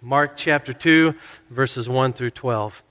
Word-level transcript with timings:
Mark 0.00 0.36
chapter 0.36 0.72
2, 0.72 1.14
verses 1.50 1.88
1 1.88 2.12
through 2.12 2.30
12. 2.30 2.82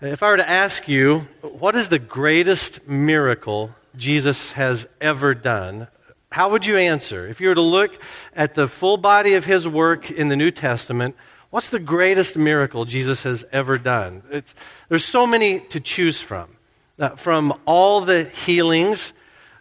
If 0.00 0.22
I 0.22 0.30
were 0.30 0.36
to 0.36 0.48
ask 0.48 0.88
you, 0.88 1.20
what 1.40 1.74
is 1.74 1.88
the 1.88 1.98
greatest 1.98 2.86
miracle 2.86 3.74
Jesus 3.96 4.52
has 4.52 4.88
ever 5.00 5.34
done? 5.34 5.88
How 6.32 6.50
would 6.50 6.66
you 6.66 6.76
answer? 6.76 7.26
If 7.28 7.40
you 7.40 7.48
were 7.48 7.54
to 7.54 7.60
look 7.60 8.00
at 8.34 8.54
the 8.54 8.68
full 8.68 8.96
body 8.96 9.34
of 9.34 9.44
his 9.44 9.66
work 9.66 10.10
in 10.10 10.28
the 10.28 10.36
New 10.36 10.50
Testament, 10.50 11.16
what's 11.50 11.70
the 11.70 11.78
greatest 11.78 12.36
miracle 12.36 12.84
Jesus 12.84 13.22
has 13.22 13.44
ever 13.52 13.78
done? 13.78 14.22
It's, 14.30 14.54
there's 14.88 15.04
so 15.04 15.26
many 15.26 15.60
to 15.60 15.80
choose 15.80 16.20
from. 16.20 16.56
Uh, 16.98 17.10
from 17.10 17.54
all 17.64 18.00
the 18.00 18.24
healings, 18.24 19.12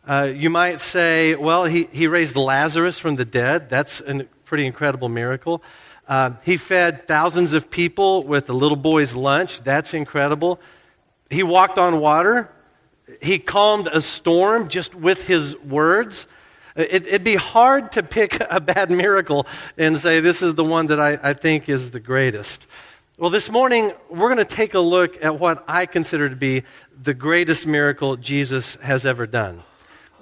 uh, 0.07 0.31
you 0.35 0.49
might 0.49 0.81
say, 0.81 1.35
well, 1.35 1.63
he, 1.63 1.83
he 1.91 2.07
raised 2.07 2.35
Lazarus 2.35 2.99
from 2.99 3.15
the 3.15 3.25
dead. 3.25 3.69
That's 3.69 4.01
a 4.01 4.25
pretty 4.43 4.65
incredible 4.65 5.09
miracle. 5.09 5.63
Uh, 6.07 6.31
he 6.43 6.57
fed 6.57 7.07
thousands 7.07 7.53
of 7.53 7.69
people 7.69 8.23
with 8.23 8.49
a 8.49 8.53
little 8.53 8.77
boy's 8.77 9.13
lunch. 9.15 9.61
That's 9.61 9.93
incredible. 9.93 10.59
He 11.29 11.43
walked 11.43 11.77
on 11.77 11.99
water. 11.99 12.51
He 13.21 13.39
calmed 13.39 13.87
a 13.87 14.01
storm 14.01 14.67
just 14.67 14.95
with 14.95 15.25
his 15.25 15.57
words. 15.59 16.27
It, 16.75 17.11
would 17.11 17.23
be 17.23 17.35
hard 17.35 17.91
to 17.93 18.03
pick 18.03 18.37
a 18.49 18.59
bad 18.59 18.89
miracle 18.91 19.47
and 19.77 19.97
say, 19.97 20.19
this 20.19 20.41
is 20.41 20.55
the 20.55 20.63
one 20.63 20.87
that 20.87 20.99
I, 20.99 21.19
I 21.21 21.33
think 21.33 21.69
is 21.69 21.91
the 21.91 21.99
greatest. 21.99 22.67
Well, 23.17 23.29
this 23.29 23.49
morning, 23.49 23.91
we're 24.09 24.33
going 24.33 24.45
to 24.45 24.55
take 24.55 24.73
a 24.73 24.79
look 24.79 25.23
at 25.23 25.39
what 25.39 25.63
I 25.67 25.85
consider 25.85 26.29
to 26.29 26.35
be 26.35 26.63
the 26.99 27.13
greatest 27.13 27.67
miracle 27.67 28.17
Jesus 28.17 28.75
has 28.77 29.05
ever 29.05 29.27
done. 29.27 29.61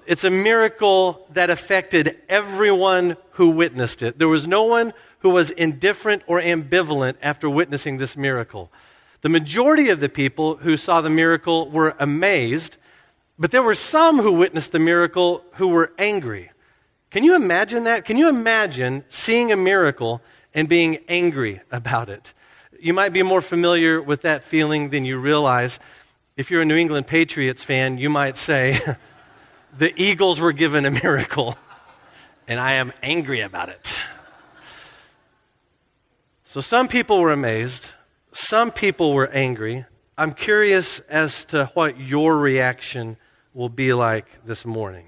It's 0.05 0.25
a 0.25 0.30
miracle 0.30 1.27
that 1.31 1.50
affected 1.50 2.20
everyone 2.27 3.16
who 3.31 3.52
witnessed 3.52 4.02
it. 4.02 4.20
There 4.20 4.27
was 4.27 4.45
no 4.45 4.66
one 4.66 4.91
who 5.21 5.30
was 5.30 5.49
indifferent 5.49 6.23
or 6.27 6.41
ambivalent 6.41 7.16
after 7.21 7.49
witnessing 7.49 7.98
this 7.98 8.17
miracle. 8.17 8.71
The 9.21 9.30
majority 9.30 9.89
of 9.89 9.99
the 9.99 10.09
people 10.09 10.58
who 10.58 10.77
saw 10.77 11.02
the 11.02 11.09
miracle 11.09 11.69
were 11.69 11.95
amazed, 12.00 12.77
but 13.38 13.52
there 13.52 13.64
were 13.64 13.75
some 13.75 14.19
who 14.19 14.33
witnessed 14.33 14.72
the 14.72 14.80
miracle 14.80 15.44
who 15.53 15.67
were 15.67 15.94
angry. 15.97 16.52
Can 17.11 17.23
you 17.23 17.36
imagine 17.36 17.83
that? 17.83 18.05
Can 18.05 18.17
you 18.17 18.30
imagine 18.30 19.03
seeing 19.09 19.52
a 19.52 19.58
miracle 19.58 20.22
and 20.53 20.67
being 20.67 20.99
angry 21.08 21.61
about 21.72 22.09
it? 22.09 22.33
You 22.80 22.94
might 22.94 23.14
be 23.14 23.22
more 23.22 23.42
familiar 23.42 24.02
with 24.02 24.23
that 24.23 24.44
feeling 24.44 24.89
than 24.89 25.05
you 25.05 25.19
realize. 25.19 25.80
If 26.36 26.49
you're 26.49 26.64
a 26.64 26.66
New 26.66 26.77
England 26.77 27.05
Patriots 27.05 27.64
fan, 27.64 27.99
you 27.99 28.09
might 28.09 28.38
say, 28.38 28.80
The 29.77 29.94
Eagles 30.02 30.42
were 30.42 30.52
given 30.52 30.86
a 30.86 30.92
miracle, 30.92 31.55
and 32.47 32.59
I 32.59 32.73
am 32.73 32.92
angry 33.02 33.42
about 33.42 33.69
it. 33.69 33.94
So 36.52 36.59
some 36.59 36.89
people 36.89 37.21
were 37.21 37.31
amazed, 37.31 37.91
some 38.33 38.71
people 38.71 39.13
were 39.13 39.30
angry. 39.30 39.85
I'm 40.17 40.33
curious 40.33 40.99
as 41.08 41.45
to 41.45 41.71
what 41.75 41.97
your 41.97 42.38
reaction 42.39 43.16
will 43.53 43.69
be 43.69 43.93
like 43.93 44.25
this 44.45 44.66
morning. 44.66 45.05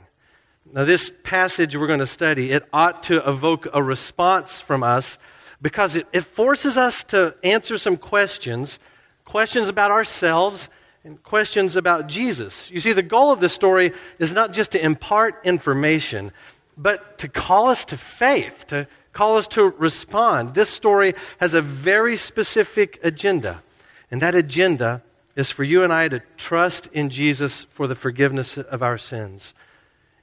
Now, 0.71 0.85
this 0.85 1.11
passage 1.23 1.75
we're 1.75 1.87
going 1.87 1.99
to 1.99 2.07
study, 2.07 2.51
it 2.51 2.63
ought 2.71 3.03
to 3.03 3.17
evoke 3.29 3.67
a 3.73 3.83
response 3.83 4.61
from 4.61 4.83
us 4.83 5.17
because 5.61 5.95
it, 5.95 6.07
it 6.13 6.21
forces 6.21 6.77
us 6.77 7.03
to 7.03 7.35
answer 7.43 7.77
some 7.77 7.97
questions 7.97 8.79
questions 9.25 9.67
about 9.67 9.91
ourselves 9.91 10.69
and 11.03 11.21
questions 11.23 11.75
about 11.75 12.07
Jesus. 12.07 12.71
You 12.71 12.79
see, 12.79 12.93
the 12.93 13.03
goal 13.03 13.33
of 13.33 13.41
this 13.41 13.51
story 13.51 13.91
is 14.17 14.31
not 14.31 14.53
just 14.53 14.71
to 14.71 14.81
impart 14.81 15.41
information, 15.43 16.31
but 16.77 17.17
to 17.17 17.27
call 17.27 17.67
us 17.67 17.83
to 17.85 17.97
faith, 17.97 18.65
to 18.67 18.87
call 19.13 19.37
us 19.37 19.47
to 19.49 19.69
respond. 19.69 20.55
This 20.55 20.69
story 20.69 21.13
has 21.39 21.53
a 21.53 21.61
very 21.61 22.17
specific 22.17 22.99
agenda, 23.03 23.63
and 24.11 24.21
that 24.21 24.35
agenda 24.35 25.03
is 25.35 25.49
for 25.49 25.63
you 25.63 25.83
and 25.83 25.93
I 25.93 26.07
to 26.09 26.21
trust 26.37 26.87
in 26.87 27.09
Jesus 27.09 27.65
for 27.69 27.87
the 27.87 27.95
forgiveness 27.95 28.57
of 28.57 28.83
our 28.83 28.97
sins. 28.97 29.53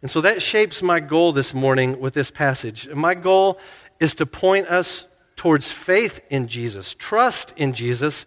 And 0.03 0.11
so 0.11 0.21
that 0.21 0.43
shapes 0.43 0.83
my 0.83 1.01
goal 1.01 1.33
this 1.33 1.53
morning 1.53 2.01
with 2.01 2.15
this 2.15 2.31
passage. 2.31 2.89
my 2.89 3.15
goal 3.15 3.59
is 3.99 4.15
to 4.17 4.27
point 4.27 4.67
us 4.69 5.07
towards 5.37 5.71
faith 5.71 6.25
in 6.31 6.49
Jesus, 6.49 6.95
trust 6.95 7.53
in 7.57 7.73
Jesus, 7.73 8.27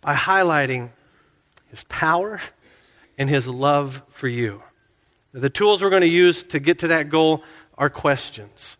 by 0.00 0.14
highlighting 0.14 0.90
his 1.68 1.84
power 1.84 2.40
and 3.16 3.28
his 3.28 3.46
love 3.46 4.02
for 4.08 4.28
you. 4.28 4.62
The 5.32 5.50
tools 5.50 5.82
we're 5.82 5.90
going 5.90 6.02
to 6.02 6.08
use 6.08 6.42
to 6.44 6.60
get 6.60 6.80
to 6.80 6.88
that 6.88 7.08
goal 7.08 7.42
are 7.76 7.90
questions. 7.90 8.76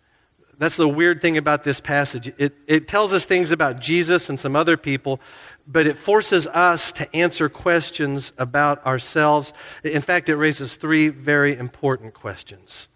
That's 0.59 0.77
the 0.77 0.89
weird 0.89 1.21
thing 1.21 1.37
about 1.37 1.65
this 1.65 1.81
passage. 1.81 2.33
It, 2.39 2.55
it 2.67 2.89
tells 2.89 3.13
us 3.13 3.25
things 3.25 3.51
about 3.51 3.81
Jesus 3.81 4.29
and 4.29 4.39
some 4.39 4.55
other 4.55 4.77
people, 4.77 5.21
but 5.67 5.87
it 5.87 5.97
forces 5.97 6.47
us 6.47 6.93
to 6.93 7.17
answer 7.17 7.49
questions 7.49 8.33
about 8.39 8.85
ourselves. 8.87 9.53
In 9.83 10.03
fact, 10.03 10.29
it 10.29 10.37
raises 10.37 10.77
three 10.77 11.09
very 11.09 11.57
important 11.57 12.15
questions. 12.15 12.89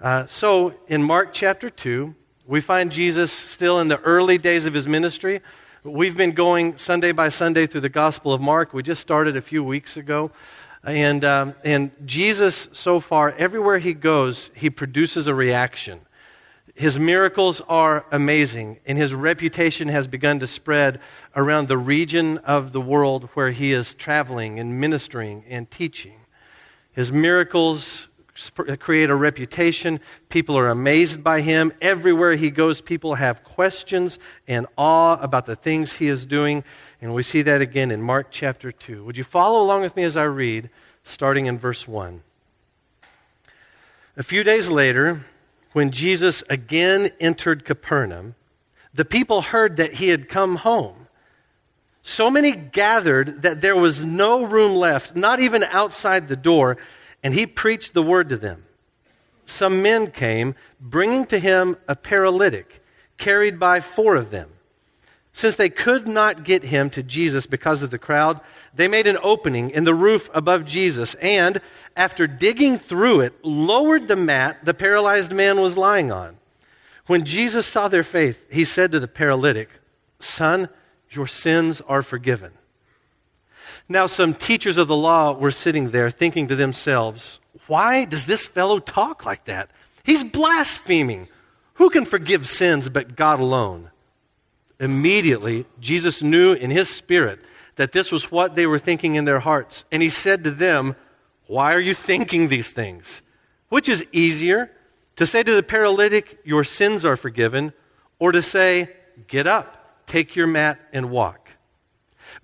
Uh, 0.00 0.26
so, 0.26 0.74
in 0.88 1.02
Mark 1.02 1.32
chapter 1.32 1.68
2, 1.68 2.14
we 2.46 2.60
find 2.60 2.90
Jesus 2.90 3.30
still 3.30 3.78
in 3.78 3.88
the 3.88 4.00
early 4.00 4.38
days 4.38 4.64
of 4.64 4.74
his 4.74 4.88
ministry. 4.88 5.40
We've 5.84 6.16
been 6.16 6.32
going 6.32 6.76
Sunday 6.78 7.12
by 7.12 7.28
Sunday 7.28 7.66
through 7.66 7.82
the 7.82 7.88
Gospel 7.88 8.32
of 8.32 8.40
Mark. 8.40 8.72
We 8.74 8.82
just 8.82 9.00
started 9.00 9.36
a 9.36 9.42
few 9.42 9.62
weeks 9.62 9.96
ago. 9.96 10.30
And, 10.82 11.24
um, 11.24 11.54
and 11.62 11.90
Jesus, 12.06 12.68
so 12.72 13.00
far, 13.00 13.32
everywhere 13.32 13.78
he 13.78 13.92
goes, 13.92 14.50
he 14.54 14.70
produces 14.70 15.26
a 15.26 15.34
reaction. 15.34 16.00
His 16.80 16.98
miracles 16.98 17.60
are 17.68 18.06
amazing, 18.10 18.78
and 18.86 18.96
his 18.96 19.14
reputation 19.14 19.88
has 19.88 20.06
begun 20.06 20.40
to 20.40 20.46
spread 20.46 20.98
around 21.36 21.68
the 21.68 21.76
region 21.76 22.38
of 22.38 22.72
the 22.72 22.80
world 22.80 23.28
where 23.34 23.50
he 23.50 23.70
is 23.70 23.94
traveling 23.94 24.58
and 24.58 24.80
ministering 24.80 25.44
and 25.46 25.70
teaching. 25.70 26.20
His 26.92 27.12
miracles 27.12 28.08
create 28.78 29.10
a 29.10 29.14
reputation. 29.14 30.00
People 30.30 30.56
are 30.56 30.70
amazed 30.70 31.22
by 31.22 31.42
him. 31.42 31.70
Everywhere 31.82 32.36
he 32.36 32.48
goes, 32.48 32.80
people 32.80 33.16
have 33.16 33.44
questions 33.44 34.18
and 34.48 34.66
awe 34.78 35.18
about 35.20 35.44
the 35.44 35.56
things 35.56 35.92
he 35.92 36.08
is 36.08 36.24
doing. 36.24 36.64
And 37.02 37.12
we 37.12 37.22
see 37.22 37.42
that 37.42 37.60
again 37.60 37.90
in 37.90 38.00
Mark 38.00 38.28
chapter 38.30 38.72
2. 38.72 39.04
Would 39.04 39.18
you 39.18 39.24
follow 39.24 39.62
along 39.62 39.82
with 39.82 39.96
me 39.96 40.04
as 40.04 40.16
I 40.16 40.22
read, 40.22 40.70
starting 41.04 41.44
in 41.44 41.58
verse 41.58 41.86
1? 41.86 42.22
A 44.16 44.22
few 44.22 44.42
days 44.42 44.70
later, 44.70 45.26
when 45.72 45.90
Jesus 45.90 46.42
again 46.50 47.10
entered 47.20 47.64
Capernaum, 47.64 48.34
the 48.92 49.04
people 49.04 49.40
heard 49.40 49.76
that 49.76 49.94
he 49.94 50.08
had 50.08 50.28
come 50.28 50.56
home. 50.56 51.08
So 52.02 52.30
many 52.30 52.52
gathered 52.52 53.42
that 53.42 53.60
there 53.60 53.76
was 53.76 54.04
no 54.04 54.44
room 54.44 54.72
left, 54.72 55.14
not 55.14 55.38
even 55.38 55.62
outside 55.64 56.28
the 56.28 56.36
door, 56.36 56.76
and 57.22 57.34
he 57.34 57.46
preached 57.46 57.94
the 57.94 58.02
word 58.02 58.28
to 58.30 58.36
them. 58.36 58.64
Some 59.44 59.82
men 59.82 60.10
came, 60.10 60.54
bringing 60.80 61.26
to 61.26 61.38
him 61.38 61.76
a 61.86 61.94
paralytic, 61.96 62.82
carried 63.18 63.58
by 63.58 63.80
four 63.80 64.16
of 64.16 64.30
them. 64.30 64.50
Since 65.32 65.56
they 65.56 65.70
could 65.70 66.08
not 66.08 66.44
get 66.44 66.64
him 66.64 66.90
to 66.90 67.02
Jesus 67.02 67.46
because 67.46 67.82
of 67.82 67.90
the 67.90 67.98
crowd, 67.98 68.40
they 68.74 68.88
made 68.88 69.06
an 69.06 69.18
opening 69.22 69.70
in 69.70 69.84
the 69.84 69.94
roof 69.94 70.30
above 70.32 70.64
Jesus 70.64 71.14
and, 71.14 71.60
after 71.96 72.26
digging 72.26 72.78
through 72.78 73.20
it, 73.20 73.44
lowered 73.44 74.08
the 74.08 74.16
mat 74.16 74.64
the 74.64 74.74
paralyzed 74.74 75.32
man 75.32 75.60
was 75.60 75.76
lying 75.76 76.12
on. 76.12 76.36
When 77.06 77.24
Jesus 77.24 77.66
saw 77.66 77.88
their 77.88 78.04
faith, 78.04 78.52
he 78.52 78.64
said 78.64 78.92
to 78.92 79.00
the 79.00 79.08
paralytic, 79.08 79.68
Son, 80.18 80.68
your 81.10 81.26
sins 81.26 81.80
are 81.88 82.02
forgiven. 82.02 82.52
Now, 83.88 84.06
some 84.06 84.34
teachers 84.34 84.76
of 84.76 84.86
the 84.86 84.96
law 84.96 85.32
were 85.32 85.50
sitting 85.50 85.90
there 85.90 86.10
thinking 86.10 86.46
to 86.46 86.54
themselves, 86.54 87.40
Why 87.66 88.04
does 88.04 88.26
this 88.26 88.46
fellow 88.46 88.78
talk 88.78 89.26
like 89.26 89.46
that? 89.46 89.70
He's 90.04 90.22
blaspheming. 90.22 91.28
Who 91.74 91.90
can 91.90 92.04
forgive 92.04 92.46
sins 92.46 92.88
but 92.88 93.16
God 93.16 93.40
alone? 93.40 93.90
Immediately, 94.78 95.66
Jesus 95.80 96.22
knew 96.22 96.52
in 96.52 96.70
his 96.70 96.88
spirit 96.88 97.40
that 97.80 97.92
this 97.92 98.12
was 98.12 98.30
what 98.30 98.54
they 98.54 98.66
were 98.66 98.78
thinking 98.78 99.14
in 99.14 99.24
their 99.24 99.40
hearts. 99.40 99.84
And 99.90 100.02
he 100.02 100.10
said 100.10 100.44
to 100.44 100.50
them, 100.50 100.96
Why 101.46 101.74
are 101.74 101.80
you 101.80 101.94
thinking 101.94 102.48
these 102.48 102.70
things? 102.70 103.22
Which 103.68 103.88
is 103.88 104.04
easier, 104.12 104.70
to 105.16 105.26
say 105.26 105.42
to 105.42 105.54
the 105.54 105.62
paralytic, 105.62 106.38
Your 106.44 106.64
sins 106.64 107.04
are 107.04 107.16
forgiven, 107.16 107.72
or 108.18 108.32
to 108.32 108.42
say, 108.42 108.90
Get 109.26 109.46
up, 109.46 110.04
take 110.06 110.36
your 110.36 110.46
mat, 110.46 110.78
and 110.92 111.10
walk? 111.10 111.50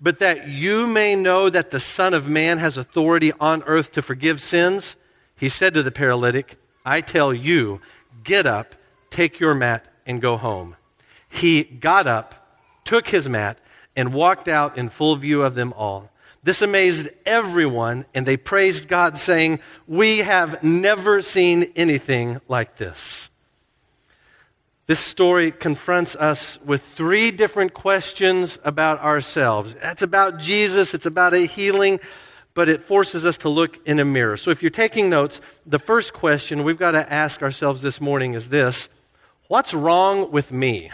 But 0.01 0.19
that 0.19 0.47
you 0.47 0.87
may 0.87 1.15
know 1.15 1.49
that 1.49 1.71
the 1.71 1.79
Son 1.79 2.13
of 2.13 2.27
Man 2.27 2.57
has 2.57 2.77
authority 2.77 3.31
on 3.39 3.63
earth 3.63 3.91
to 3.93 4.01
forgive 4.01 4.41
sins, 4.41 4.95
he 5.35 5.49
said 5.49 5.73
to 5.75 5.83
the 5.83 5.91
paralytic, 5.91 6.57
I 6.83 7.01
tell 7.01 7.33
you, 7.33 7.79
get 8.23 8.45
up, 8.45 8.75
take 9.11 9.39
your 9.39 9.53
mat, 9.53 9.85
and 10.05 10.21
go 10.21 10.37
home 10.37 10.77
he 11.29 11.63
got 11.63 12.07
up, 12.07 12.57
took 12.83 13.07
his 13.07 13.27
mat, 13.27 13.59
and 13.97 14.13
walked 14.13 14.47
out 14.47 14.77
in 14.77 14.87
full 14.87 15.15
view 15.17 15.41
of 15.41 15.55
them 15.55 15.73
all. 15.73 16.09
This 16.43 16.61
amazed 16.61 17.09
everyone, 17.25 18.05
and 18.13 18.25
they 18.25 18.37
praised 18.37 18.87
God, 18.87 19.17
saying, 19.17 19.59
We 19.87 20.19
have 20.19 20.63
never 20.63 21.21
seen 21.21 21.73
anything 21.75 22.39
like 22.47 22.77
this. 22.77 23.29
This 24.85 25.01
story 25.01 25.51
confronts 25.51 26.15
us 26.15 26.57
with 26.63 26.81
three 26.81 27.31
different 27.31 27.73
questions 27.73 28.57
about 28.63 29.01
ourselves. 29.01 29.73
That's 29.73 30.03
about 30.03 30.39
Jesus, 30.39 30.93
it's 30.93 31.05
about 31.05 31.33
a 31.33 31.45
healing, 31.45 31.99
but 32.53 32.69
it 32.69 32.85
forces 32.85 33.25
us 33.25 33.37
to 33.39 33.49
look 33.49 33.85
in 33.85 33.99
a 33.99 34.05
mirror. 34.05 34.37
So 34.37 34.51
if 34.51 34.61
you're 34.61 34.69
taking 34.69 35.09
notes, 35.09 35.41
the 35.65 35.79
first 35.79 36.13
question 36.13 36.63
we've 36.63 36.79
got 36.79 36.91
to 36.91 37.11
ask 37.11 37.41
ourselves 37.41 37.81
this 37.81 37.99
morning 37.99 38.35
is 38.35 38.47
this 38.47 38.87
What's 39.49 39.73
wrong 39.73 40.31
with 40.31 40.51
me? 40.51 40.91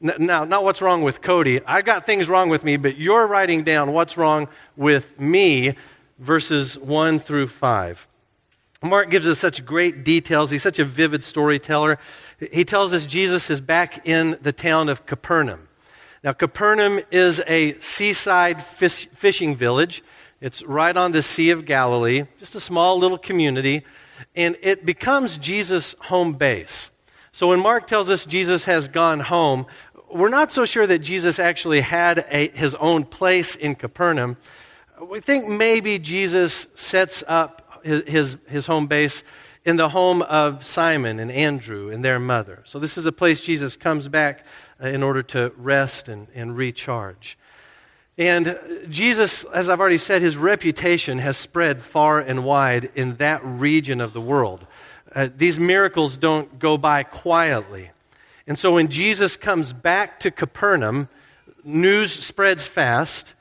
Now, 0.00 0.44
not 0.44 0.62
what's 0.62 0.82
wrong 0.82 1.02
with 1.02 1.22
Cody. 1.22 1.60
I've 1.64 1.86
got 1.86 2.04
things 2.04 2.28
wrong 2.28 2.50
with 2.50 2.64
me, 2.64 2.76
but 2.76 2.98
you're 2.98 3.26
writing 3.26 3.62
down 3.62 3.92
what's 3.92 4.18
wrong 4.18 4.48
with 4.76 5.18
me, 5.18 5.74
verses 6.18 6.78
1 6.78 7.18
through 7.18 7.46
5. 7.46 8.06
Mark 8.82 9.10
gives 9.10 9.26
us 9.26 9.38
such 9.38 9.64
great 9.64 10.04
details. 10.04 10.50
He's 10.50 10.62
such 10.62 10.78
a 10.78 10.84
vivid 10.84 11.24
storyteller. 11.24 11.98
He 12.52 12.64
tells 12.64 12.92
us 12.92 13.06
Jesus 13.06 13.48
is 13.48 13.62
back 13.62 14.06
in 14.06 14.36
the 14.42 14.52
town 14.52 14.90
of 14.90 15.06
Capernaum. 15.06 15.68
Now, 16.22 16.32
Capernaum 16.34 17.00
is 17.10 17.42
a 17.46 17.72
seaside 17.80 18.62
fish, 18.62 19.08
fishing 19.14 19.56
village. 19.56 20.02
It's 20.42 20.62
right 20.62 20.94
on 20.94 21.12
the 21.12 21.22
Sea 21.22 21.50
of 21.50 21.64
Galilee, 21.64 22.24
just 22.38 22.54
a 22.54 22.60
small 22.60 22.98
little 22.98 23.16
community, 23.16 23.82
and 24.34 24.56
it 24.60 24.84
becomes 24.84 25.38
Jesus' 25.38 25.94
home 26.00 26.34
base. 26.34 26.90
So 27.32 27.48
when 27.48 27.60
Mark 27.60 27.86
tells 27.86 28.08
us 28.08 28.24
Jesus 28.24 28.64
has 28.64 28.88
gone 28.88 29.20
home, 29.20 29.66
we're 30.12 30.28
not 30.28 30.52
so 30.52 30.64
sure 30.64 30.86
that 30.86 31.00
Jesus 31.00 31.38
actually 31.38 31.80
had 31.80 32.24
a, 32.30 32.48
his 32.48 32.74
own 32.76 33.04
place 33.04 33.56
in 33.56 33.74
Capernaum. 33.74 34.36
We 35.00 35.20
think 35.20 35.48
maybe 35.48 35.98
Jesus 35.98 36.66
sets 36.74 37.22
up 37.26 37.80
his, 37.84 38.04
his, 38.04 38.36
his 38.48 38.66
home 38.66 38.86
base 38.86 39.22
in 39.64 39.76
the 39.76 39.88
home 39.88 40.22
of 40.22 40.64
Simon 40.64 41.18
and 41.18 41.30
Andrew 41.30 41.90
and 41.90 42.04
their 42.04 42.20
mother. 42.20 42.62
So, 42.64 42.78
this 42.78 42.96
is 42.96 43.04
a 43.04 43.12
place 43.12 43.40
Jesus 43.40 43.76
comes 43.76 44.08
back 44.08 44.44
uh, 44.82 44.86
in 44.86 45.02
order 45.02 45.22
to 45.24 45.52
rest 45.56 46.08
and, 46.08 46.28
and 46.34 46.56
recharge. 46.56 47.36
And 48.16 48.58
Jesus, 48.88 49.44
as 49.44 49.68
I've 49.68 49.80
already 49.80 49.98
said, 49.98 50.22
his 50.22 50.36
reputation 50.38 51.18
has 51.18 51.36
spread 51.36 51.82
far 51.82 52.18
and 52.18 52.44
wide 52.44 52.90
in 52.94 53.16
that 53.16 53.44
region 53.44 54.00
of 54.00 54.14
the 54.14 54.20
world. 54.20 54.66
Uh, 55.14 55.28
these 55.36 55.58
miracles 55.58 56.16
don't 56.16 56.58
go 56.58 56.78
by 56.78 57.02
quietly. 57.02 57.90
And 58.46 58.58
so 58.58 58.74
when 58.74 58.88
Jesus 58.88 59.36
comes 59.36 59.72
back 59.72 60.20
to 60.20 60.30
Capernaum, 60.30 61.08
news 61.64 62.12
spreads 62.12 62.64
fast, 62.64 63.34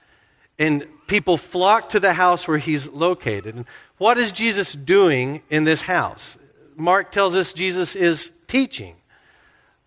and 0.58 0.86
people 1.08 1.38
flock 1.38 1.90
to 1.90 2.00
the 2.00 2.14
house 2.14 2.48
where 2.48 2.58
he's 2.58 2.88
located. 2.90 3.56
And 3.56 3.66
what 3.98 4.18
is 4.18 4.32
Jesus 4.32 4.74
doing 4.74 5.44
in 5.50 5.64
this 5.64 5.82
house? 5.82 6.38
Mark 6.76 7.12
tells 7.12 7.36
us 7.36 7.54
Jesus 7.54 7.96
is 7.96 8.32
teaching. 8.48 8.96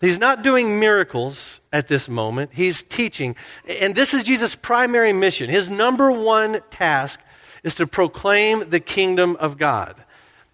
He's 0.00 0.19
not 0.19 0.44
doing 0.44 0.79
miracles 0.79 1.61
at 1.73 1.88
this 1.88 2.09
moment, 2.09 2.53
he's 2.55 2.82
teaching. 2.82 3.35
And 3.81 3.94
this 3.94 4.15
is 4.15 4.23
Jesus' 4.23 4.55
primary 4.55 5.12
mission. 5.12 5.50
His 5.50 5.69
number 5.69 6.12
one 6.12 6.61
task 6.70 7.20
is 7.65 7.75
to 7.75 7.87
proclaim 7.87 8.70
the 8.70 8.81
kingdom 8.81 9.37
of 9.37 9.59
God. 9.59 10.03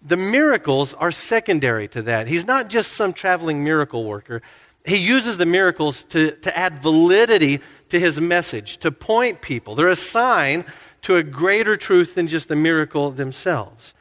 The 0.07 0.17
miracles 0.17 0.93
are 0.93 1.11
secondary 1.11 1.87
to 1.89 2.03
that. 2.03 2.27
He's 2.27 2.45
not 2.45 2.69
just 2.69 2.91
some 2.91 3.11
traveling 3.11 3.63
miracle 3.63 4.05
worker. 4.05 4.43
He 4.85 4.97
uses 4.97 5.37
the 5.37 5.47
miracles 5.47 6.03
to, 6.05 6.31
to 6.31 6.55
add 6.55 6.79
validity 6.79 7.61
to 7.89 7.99
his 7.99 8.21
message, 8.21 8.77
to 8.77 8.91
point 8.91 9.41
people. 9.41 9.73
They're 9.73 9.87
a 9.87 9.95
sign 9.95 10.63
to 11.01 11.15
a 11.15 11.23
greater 11.23 11.75
truth 11.75 12.13
than 12.13 12.27
just 12.27 12.47
the 12.47 12.55
miracle 12.55 13.09
themselves. 13.09 13.95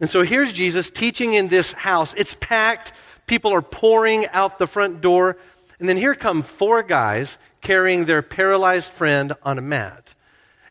And 0.00 0.08
so 0.08 0.22
here's 0.22 0.52
Jesus 0.52 0.90
teaching 0.90 1.34
in 1.34 1.48
this 1.48 1.72
house. 1.72 2.14
It's 2.14 2.34
packed. 2.34 2.92
People 3.26 3.52
are 3.52 3.62
pouring 3.62 4.26
out 4.28 4.58
the 4.58 4.66
front 4.66 5.00
door. 5.02 5.36
And 5.78 5.88
then 5.88 5.96
here 5.96 6.14
come 6.14 6.42
four 6.42 6.82
guys 6.82 7.36
carrying 7.60 8.04
their 8.04 8.22
paralyzed 8.22 8.92
friend 8.92 9.34
on 9.42 9.58
a 9.58 9.62
mat. 9.62 10.14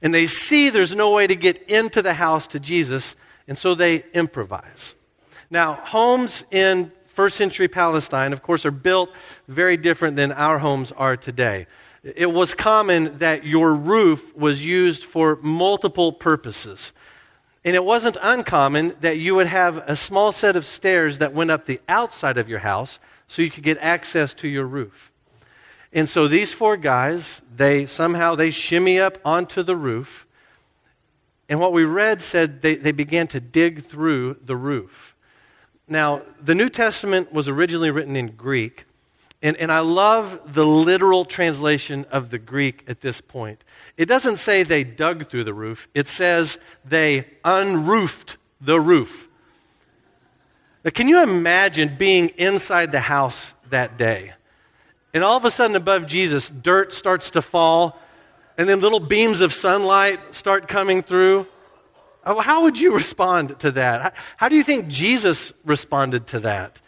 And 0.01 0.13
they 0.13 0.27
see 0.27 0.69
there's 0.69 0.95
no 0.95 1.13
way 1.13 1.27
to 1.27 1.35
get 1.35 1.61
into 1.69 2.01
the 2.01 2.13
house 2.15 2.47
to 2.47 2.59
Jesus, 2.59 3.15
and 3.47 3.57
so 3.57 3.75
they 3.75 4.03
improvise. 4.13 4.95
Now, 5.49 5.73
homes 5.73 6.45
in 6.51 6.91
first 7.07 7.37
century 7.37 7.67
Palestine, 7.67 8.33
of 8.33 8.41
course, 8.41 8.65
are 8.65 8.71
built 8.71 9.09
very 9.47 9.77
different 9.77 10.15
than 10.15 10.31
our 10.31 10.59
homes 10.59 10.91
are 10.91 11.15
today 11.15 11.67
it 12.03 12.31
was 12.31 12.53
common 12.53 13.17
that 13.19 13.45
your 13.45 13.73
roof 13.73 14.35
was 14.35 14.65
used 14.65 15.05
for 15.05 15.37
multiple 15.41 16.11
purposes. 16.11 16.91
And 17.63 17.75
it 17.77 17.85
wasn't 17.85 18.17
uncommon 18.21 18.93
that 18.99 19.19
you 19.19 19.35
would 19.35 19.47
have 19.47 19.77
a 19.77 19.95
small 19.95 20.33
set 20.33 20.57
of 20.57 20.65
stairs 20.65 21.19
that 21.19 21.33
went 21.33 21.49
up 21.49 21.65
the 21.65 21.79
outside 21.87 22.37
of 22.37 22.49
your 22.49 22.59
house 22.59 22.99
so 23.29 23.41
you 23.41 23.49
could 23.49 23.63
get 23.63 23.77
access 23.79 24.33
to 24.35 24.49
your 24.49 24.65
roof. 24.65 25.11
And 25.93 26.09
so 26.09 26.27
these 26.27 26.51
four 26.51 26.75
guys, 26.75 27.41
they 27.55 27.85
somehow 27.85 28.35
they 28.35 28.51
shimmy 28.51 28.99
up 28.99 29.17
onto 29.23 29.63
the 29.63 29.77
roof. 29.77 30.22
And 31.49 31.59
what 31.59 31.73
we 31.73 31.83
read 31.83 32.21
said 32.21 32.61
they, 32.61 32.75
they 32.75 32.91
began 32.91 33.27
to 33.27 33.39
dig 33.39 33.83
through 33.83 34.37
the 34.45 34.55
roof. 34.55 35.15
Now, 35.87 36.21
the 36.41 36.55
New 36.55 36.69
Testament 36.69 37.33
was 37.33 37.47
originally 37.47 37.91
written 37.91 38.15
in 38.15 38.27
Greek, 38.27 38.85
and, 39.41 39.57
and 39.57 39.71
I 39.71 39.79
love 39.79 40.53
the 40.53 40.65
literal 40.65 41.25
translation 41.25 42.05
of 42.09 42.29
the 42.29 42.39
Greek 42.39 42.85
at 42.87 43.01
this 43.01 43.19
point. 43.19 43.63
It 43.97 44.05
doesn't 44.05 44.37
say 44.37 44.63
they 44.63 44.85
dug 44.85 45.27
through 45.27 45.43
the 45.43 45.53
roof, 45.53 45.87
it 45.93 46.07
says 46.07 46.57
they 46.85 47.27
unroofed 47.43 48.37
the 48.61 48.79
roof. 48.79 49.27
Now, 50.85 50.91
can 50.91 51.07
you 51.07 51.21
imagine 51.23 51.95
being 51.97 52.29
inside 52.37 52.91
the 52.91 53.01
house 53.01 53.53
that 53.69 53.97
day? 53.97 54.33
And 55.13 55.23
all 55.23 55.37
of 55.37 55.45
a 55.45 55.51
sudden, 55.51 55.75
above 55.75 56.07
Jesus, 56.07 56.49
dirt 56.49 56.91
starts 56.91 57.29
to 57.31 57.41
fall, 57.41 57.99
and 58.57 58.69
then 58.69 58.81
little 58.81 58.99
beams 58.99 59.41
of 59.41 59.53
sunlight 59.53 60.35
start 60.35 60.67
coming 60.67 61.01
through. 61.01 61.47
Oh, 62.25 62.39
how 62.39 62.63
would 62.63 62.79
you 62.79 62.95
respond 62.95 63.59
to 63.59 63.71
that? 63.71 64.15
How 64.37 64.49
do 64.49 64.55
you 64.55 64.63
think 64.63 64.87
Jesus 64.87 65.51
responded 65.65 66.27
to 66.27 66.39
that? 66.41 66.79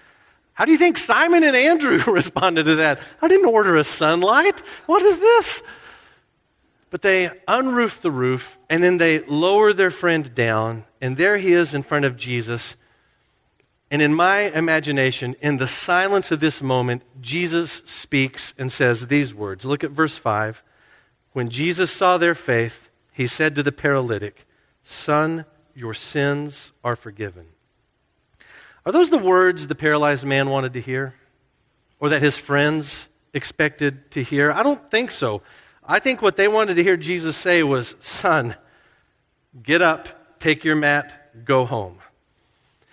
How 0.53 0.63
do 0.63 0.71
you 0.71 0.77
think 0.77 0.97
Simon 0.97 1.44
and 1.44 1.56
Andrew 1.56 2.01
responded 2.07 2.63
to 2.63 2.75
that? 2.75 3.01
I 3.21 3.27
didn't 3.27 3.50
order 3.50 3.75
a 3.75 3.83
sunlight. 3.83 4.62
What 4.85 5.01
is 5.01 5.19
this? 5.19 5.62
But 6.89 7.01
they 7.01 7.29
unroof 7.47 8.00
the 8.01 8.11
roof 8.11 8.57
and 8.69 8.81
then 8.81 8.97
they 8.97 9.19
lower 9.19 9.73
their 9.73 9.91
friend 9.91 10.33
down, 10.33 10.85
and 11.01 11.18
there 11.18 11.38
he 11.38 11.51
is 11.51 11.73
in 11.73 11.83
front 11.83 12.06
of 12.06 12.15
Jesus. 12.15 12.77
And 13.91 14.01
in 14.01 14.13
my 14.13 14.51
imagination, 14.51 15.35
in 15.41 15.57
the 15.57 15.68
silence 15.68 16.31
of 16.31 16.39
this 16.39 16.61
moment, 16.61 17.03
Jesus 17.21 17.83
speaks 17.85 18.53
and 18.57 18.71
says 18.71 19.07
these 19.07 19.33
words. 19.33 19.65
Look 19.65 19.83
at 19.83 19.91
verse 19.91 20.15
5. 20.18 20.63
When 21.35 21.49
Jesus 21.49 21.92
saw 21.92 22.18
their 22.18 22.33
faith, 22.33 22.89
he 23.11 23.27
said 23.27 23.56
to 23.56 23.63
the 23.63 23.73
paralytic, 23.73 24.47
Son, 24.85 25.44
your 25.73 25.94
sins 25.94 26.71
are 26.81 26.95
forgiven. 26.95 27.47
Are 28.85 28.94
those 28.94 29.09
the 29.09 29.18
words 29.18 29.68
the 29.68 29.75
paralyzed 29.75 30.23
man 30.23 30.49
wanted 30.49 30.71
to 30.71 30.80
hear? 30.80 31.15
Or 31.99 32.07
that 32.07 32.21
his 32.21 32.37
friends 32.37 33.09
expected 33.33 34.11
to 34.11 34.23
hear? 34.23 34.49
I 34.49 34.63
don't 34.63 34.89
think 34.89 35.11
so. 35.11 35.42
I 35.83 35.99
think 35.99 36.21
what 36.21 36.37
they 36.37 36.47
wanted 36.47 36.75
to 36.75 36.83
hear 36.83 36.95
Jesus 36.95 37.35
say 37.35 37.63
was, 37.63 37.95
Son, 37.99 38.56
get 39.61 39.81
up, 39.81 40.39
take 40.39 40.63
your 40.63 40.77
mat, 40.77 41.44
go 41.44 41.65
home. 41.65 41.99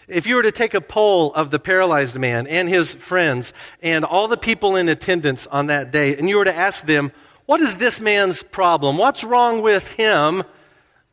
If 0.09 0.27
you 0.27 0.35
were 0.35 0.43
to 0.43 0.51
take 0.51 0.75
a 0.75 0.81
poll 0.81 1.33
of 1.35 1.53
the 1.53 1.61
paralyzed 1.61 2.17
man 2.17 2.49
and 2.49 2.69
his 2.69 2.93
friends 2.93 3.53
and 3.81 4.05
all 4.05 4.27
the 4.27 4.37
people 4.37 4.75
in 4.75 4.89
attendance 4.89 5.47
on 5.47 5.69
that 5.69 5.93
day, 5.93 6.17
and 6.17 6.29
you 6.29 6.39
were 6.39 6.45
to 6.45 6.57
ask 6.57 6.87
them, 6.87 7.13
What 7.53 7.61
is 7.61 7.77
this 7.77 8.01
man's 8.01 8.43
problem? 8.43 8.97
What's 8.97 9.23
wrong 9.23 9.61
with 9.61 9.87
him? 9.89 10.43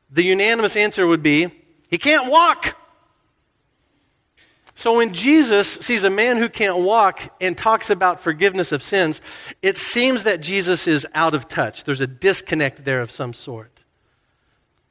The 0.10 0.24
unanimous 0.24 0.78
answer 0.78 1.06
would 1.06 1.22
be, 1.22 1.50
He 1.90 1.98
can't 1.98 2.32
walk. 2.32 2.78
So 4.74 4.96
when 4.96 5.14
Jesus 5.14 5.68
sees 5.68 6.06
a 6.06 6.10
man 6.10 6.38
who 6.38 6.48
can't 6.48 6.80
walk 6.80 7.36
and 7.42 7.58
talks 7.58 7.90
about 7.90 8.22
forgiveness 8.22 8.72
of 8.72 8.82
sins, 8.82 9.20
it 9.62 9.76
seems 9.76 10.24
that 10.24 10.40
Jesus 10.40 10.88
is 10.88 11.06
out 11.14 11.34
of 11.34 11.50
touch. 11.50 11.84
There's 11.84 12.00
a 12.00 12.08
disconnect 12.08 12.86
there 12.86 13.02
of 13.02 13.12
some 13.12 13.34
sort. 13.34 13.84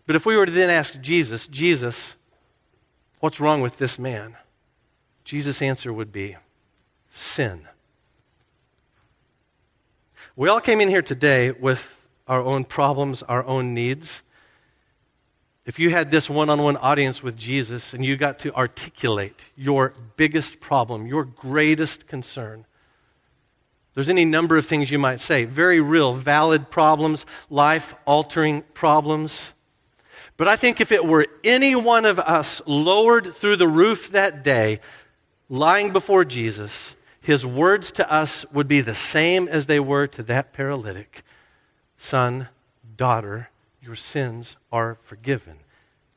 But 0.04 0.16
if 0.16 0.26
we 0.26 0.36
were 0.36 0.44
to 0.44 0.52
then 0.52 0.68
ask 0.68 1.00
Jesus, 1.00 1.46
Jesus, 1.46 2.16
what's 3.20 3.40
wrong 3.40 3.62
with 3.62 3.78
this 3.78 3.98
man? 3.98 4.36
Jesus' 5.24 5.62
answer 5.62 5.94
would 5.94 6.12
be 6.12 6.36
sin. 7.08 7.68
We 10.38 10.48
all 10.48 10.60
came 10.60 10.80
in 10.80 10.88
here 10.88 11.02
today 11.02 11.50
with 11.50 12.00
our 12.28 12.40
own 12.40 12.62
problems, 12.62 13.24
our 13.24 13.44
own 13.44 13.74
needs. 13.74 14.22
If 15.66 15.80
you 15.80 15.90
had 15.90 16.12
this 16.12 16.30
one 16.30 16.48
on 16.48 16.62
one 16.62 16.76
audience 16.76 17.24
with 17.24 17.36
Jesus 17.36 17.92
and 17.92 18.04
you 18.04 18.16
got 18.16 18.38
to 18.38 18.54
articulate 18.54 19.46
your 19.56 19.94
biggest 20.16 20.60
problem, 20.60 21.08
your 21.08 21.24
greatest 21.24 22.06
concern, 22.06 22.66
there's 23.94 24.08
any 24.08 24.24
number 24.24 24.56
of 24.56 24.64
things 24.64 24.92
you 24.92 24.98
might 25.00 25.20
say. 25.20 25.44
Very 25.44 25.80
real, 25.80 26.14
valid 26.14 26.70
problems, 26.70 27.26
life 27.50 27.96
altering 28.06 28.62
problems. 28.74 29.54
But 30.36 30.46
I 30.46 30.54
think 30.54 30.80
if 30.80 30.92
it 30.92 31.04
were 31.04 31.26
any 31.42 31.74
one 31.74 32.04
of 32.04 32.20
us 32.20 32.62
lowered 32.64 33.34
through 33.34 33.56
the 33.56 33.66
roof 33.66 34.12
that 34.12 34.44
day, 34.44 34.78
lying 35.48 35.92
before 35.92 36.24
Jesus, 36.24 36.94
his 37.20 37.44
words 37.44 37.92
to 37.92 38.10
us 38.12 38.46
would 38.52 38.68
be 38.68 38.80
the 38.80 38.94
same 38.94 39.48
as 39.48 39.66
they 39.66 39.80
were 39.80 40.06
to 40.06 40.22
that 40.24 40.52
paralytic 40.52 41.24
Son, 41.98 42.48
daughter, 42.96 43.50
your 43.82 43.96
sins 43.96 44.56
are 44.72 44.98
forgiven. 45.02 45.56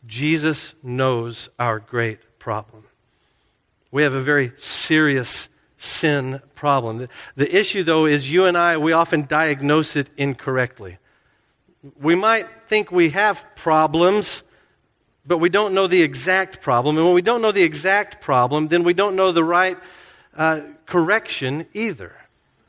Jesus 0.05 0.75
knows 0.83 1.49
our 1.59 1.79
great 1.79 2.39
problem. 2.39 2.85
We 3.91 4.03
have 4.03 4.13
a 4.13 4.21
very 4.21 4.53
serious 4.57 5.49
sin 5.77 6.39
problem. 6.55 6.99
The, 6.99 7.09
the, 7.35 7.55
issue, 7.55 7.83
though, 7.83 8.05
is 8.05 8.31
you 8.31 8.45
and 8.45 8.55
I, 8.55 8.77
we 8.77 8.93
often 8.93 9.25
diagnose 9.25 9.95
it 9.95 10.07
incorrectly. 10.17 10.97
We 11.99 12.15
might 12.15 12.45
think 12.67 12.91
we 12.91 13.09
have 13.09 13.43
problems, 13.55 14.43
but 15.25 15.39
we 15.39 15.49
don't 15.49 15.73
know 15.73 15.87
the 15.87 16.03
exact 16.03 16.61
problem. 16.61 16.97
And 16.97 17.05
when 17.05 17.15
we 17.15 17.23
don't 17.23 17.41
know 17.41 17.51
the 17.51 17.63
exact 17.63 18.21
problem, 18.21 18.67
then 18.67 18.83
we 18.83 18.93
don't 18.93 19.15
know 19.15 19.31
the 19.31 19.43
right 19.43 19.77
uh, 20.35 20.61
correction 20.91 21.65
either. 21.73 22.13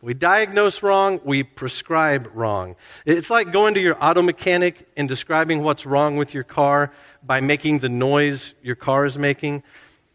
We 0.00 0.14
diagnose 0.14 0.80
wrong, 0.80 1.20
we 1.24 1.42
prescribe 1.42 2.30
wrong. 2.32 2.76
It's 3.04 3.30
like 3.30 3.52
going 3.52 3.74
to 3.74 3.80
your 3.80 3.96
auto 4.00 4.22
mechanic 4.22 4.88
and 4.96 5.08
describing 5.08 5.64
what's 5.64 5.84
wrong 5.84 6.16
with 6.16 6.32
your 6.32 6.44
car 6.44 6.92
by 7.20 7.40
making 7.40 7.80
the 7.80 7.88
noise 7.88 8.54
your 8.62 8.76
car 8.76 9.04
is 9.04 9.18
making, 9.18 9.64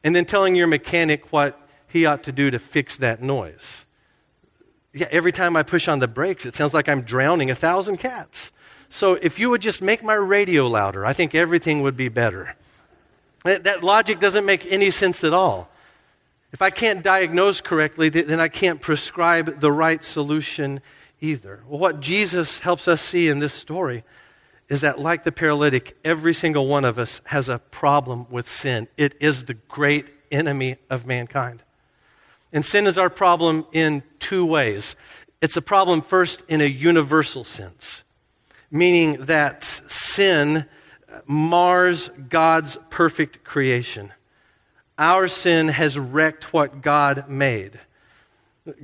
and 0.05 0.15
then 0.15 0.23
telling 0.23 0.55
your 0.55 0.67
mechanic 0.67 1.33
what 1.33 1.59
he 1.89 2.05
ought 2.05 2.23
to 2.23 2.31
do 2.31 2.49
to 2.49 2.59
fix 2.59 2.95
that 2.95 3.21
noise. 3.21 3.85
Yeah, 4.93 5.07
every 5.11 5.33
time 5.33 5.57
I 5.57 5.63
push 5.63 5.89
on 5.89 5.99
the 5.99 6.07
brakes, 6.07 6.45
it 6.45 6.55
sounds 6.55 6.73
like 6.73 6.87
I'm 6.87 7.01
drowning 7.01 7.51
a 7.51 7.55
thousand 7.55 7.97
cats. 7.97 8.51
So 8.89 9.15
if 9.15 9.37
you 9.37 9.49
would 9.49 9.61
just 9.61 9.81
make 9.81 10.01
my 10.01 10.13
radio 10.13 10.65
louder, 10.69 11.05
I 11.05 11.11
think 11.11 11.35
everything 11.35 11.81
would 11.81 11.97
be 11.97 12.07
better. 12.07 12.55
That 13.43 13.83
logic 13.83 14.21
doesn't 14.21 14.45
make 14.45 14.65
any 14.65 14.91
sense 14.91 15.25
at 15.25 15.33
all. 15.33 15.69
If 16.53 16.61
I 16.61 16.69
can't 16.69 17.03
diagnose 17.03 17.61
correctly, 17.61 18.09
then 18.09 18.39
I 18.39 18.47
can't 18.47 18.81
prescribe 18.81 19.59
the 19.59 19.71
right 19.71 20.03
solution 20.03 20.81
either. 21.19 21.61
Well, 21.67 21.79
what 21.79 21.99
Jesus 21.99 22.59
helps 22.59 22.87
us 22.87 23.01
see 23.01 23.27
in 23.27 23.39
this 23.39 23.53
story 23.53 24.03
is 24.69 24.81
that, 24.81 24.99
like 24.99 25.23
the 25.23 25.31
paralytic, 25.31 25.97
every 26.03 26.33
single 26.33 26.67
one 26.67 26.85
of 26.85 26.97
us 26.97 27.21
has 27.25 27.49
a 27.49 27.59
problem 27.59 28.27
with 28.29 28.47
sin. 28.47 28.87
It 28.97 29.15
is 29.19 29.45
the 29.45 29.53
great 29.53 30.07
enemy 30.31 30.77
of 30.89 31.05
mankind. 31.05 31.63
And 32.51 32.63
sin 32.63 32.87
is 32.87 32.97
our 32.97 33.09
problem 33.09 33.65
in 33.71 34.03
two 34.19 34.45
ways. 34.45 34.95
It's 35.41 35.57
a 35.57 35.61
problem, 35.61 36.01
first, 36.01 36.43
in 36.47 36.61
a 36.61 36.65
universal 36.65 37.43
sense, 37.43 38.03
meaning 38.71 39.25
that 39.25 39.63
sin 39.63 40.65
mars 41.25 42.09
God's 42.29 42.77
perfect 42.89 43.43
creation. 43.43 44.11
Our 44.97 45.27
sin 45.27 45.67
has 45.67 45.97
wrecked 45.97 46.53
what 46.53 46.81
God 46.81 47.29
made. 47.29 47.79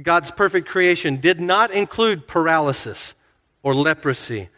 God's 0.02 0.32
perfect 0.32 0.68
creation 0.68 1.18
did 1.18 1.42
not 1.42 1.72
include 1.72 2.28
paralysis 2.28 3.16
or 3.64 3.74
leprosy 3.74 4.50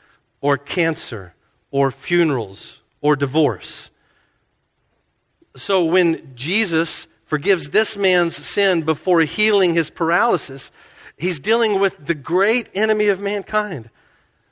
or 0.42 0.58
cancer 0.58 1.34
or 1.72 1.92
funerals 1.92 2.82
or 3.02 3.16
divorce. 3.16 3.90
So 5.56 5.86
when 5.86 6.36
Jesus 6.36 7.08
forgives 7.26 7.70
this 7.70 7.98
man's 7.98 8.36
sin 8.36 8.82
before 8.84 9.22
healing 9.22 9.74
his 9.74 9.90
paralysis, 9.90 10.70
he's 11.18 11.40
dealing 11.40 11.80
with 11.80 12.06
the 12.06 12.14
great 12.14 12.70
enemy 12.74 13.08
of 13.08 13.20
mankind. 13.20 13.90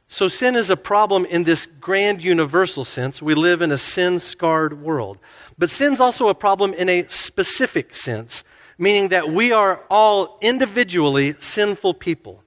So 0.07 0.27
sin 0.27 0.55
is 0.55 0.69
a 0.69 0.77
problem 0.77 1.25
in 1.25 1.43
this 1.43 1.65
grand 1.65 2.23
universal 2.23 2.85
sense. 2.85 3.21
We 3.21 3.33
live 3.33 3.61
in 3.61 3.71
a 3.71 3.77
sin 3.77 4.19
scarred 4.19 4.81
world. 4.81 5.17
But 5.57 5.69
sin's 5.69 5.99
also 5.99 6.29
a 6.29 6.35
problem 6.35 6.73
in 6.73 6.89
a 6.89 7.03
specific 7.09 7.95
sense, 7.95 8.43
meaning 8.77 9.09
that 9.09 9.29
we 9.29 9.51
are 9.51 9.83
all 9.89 10.37
individually 10.41 11.33
sinful 11.39 11.95
people. 11.95 12.43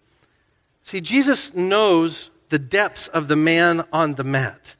See, 0.82 1.00
Jesus 1.00 1.54
knows 1.54 2.30
the 2.48 2.58
depths 2.58 3.08
of 3.08 3.28
the 3.28 3.36
man 3.36 3.82
on 3.92 4.14
the 4.14 4.24
mat. 4.24 4.76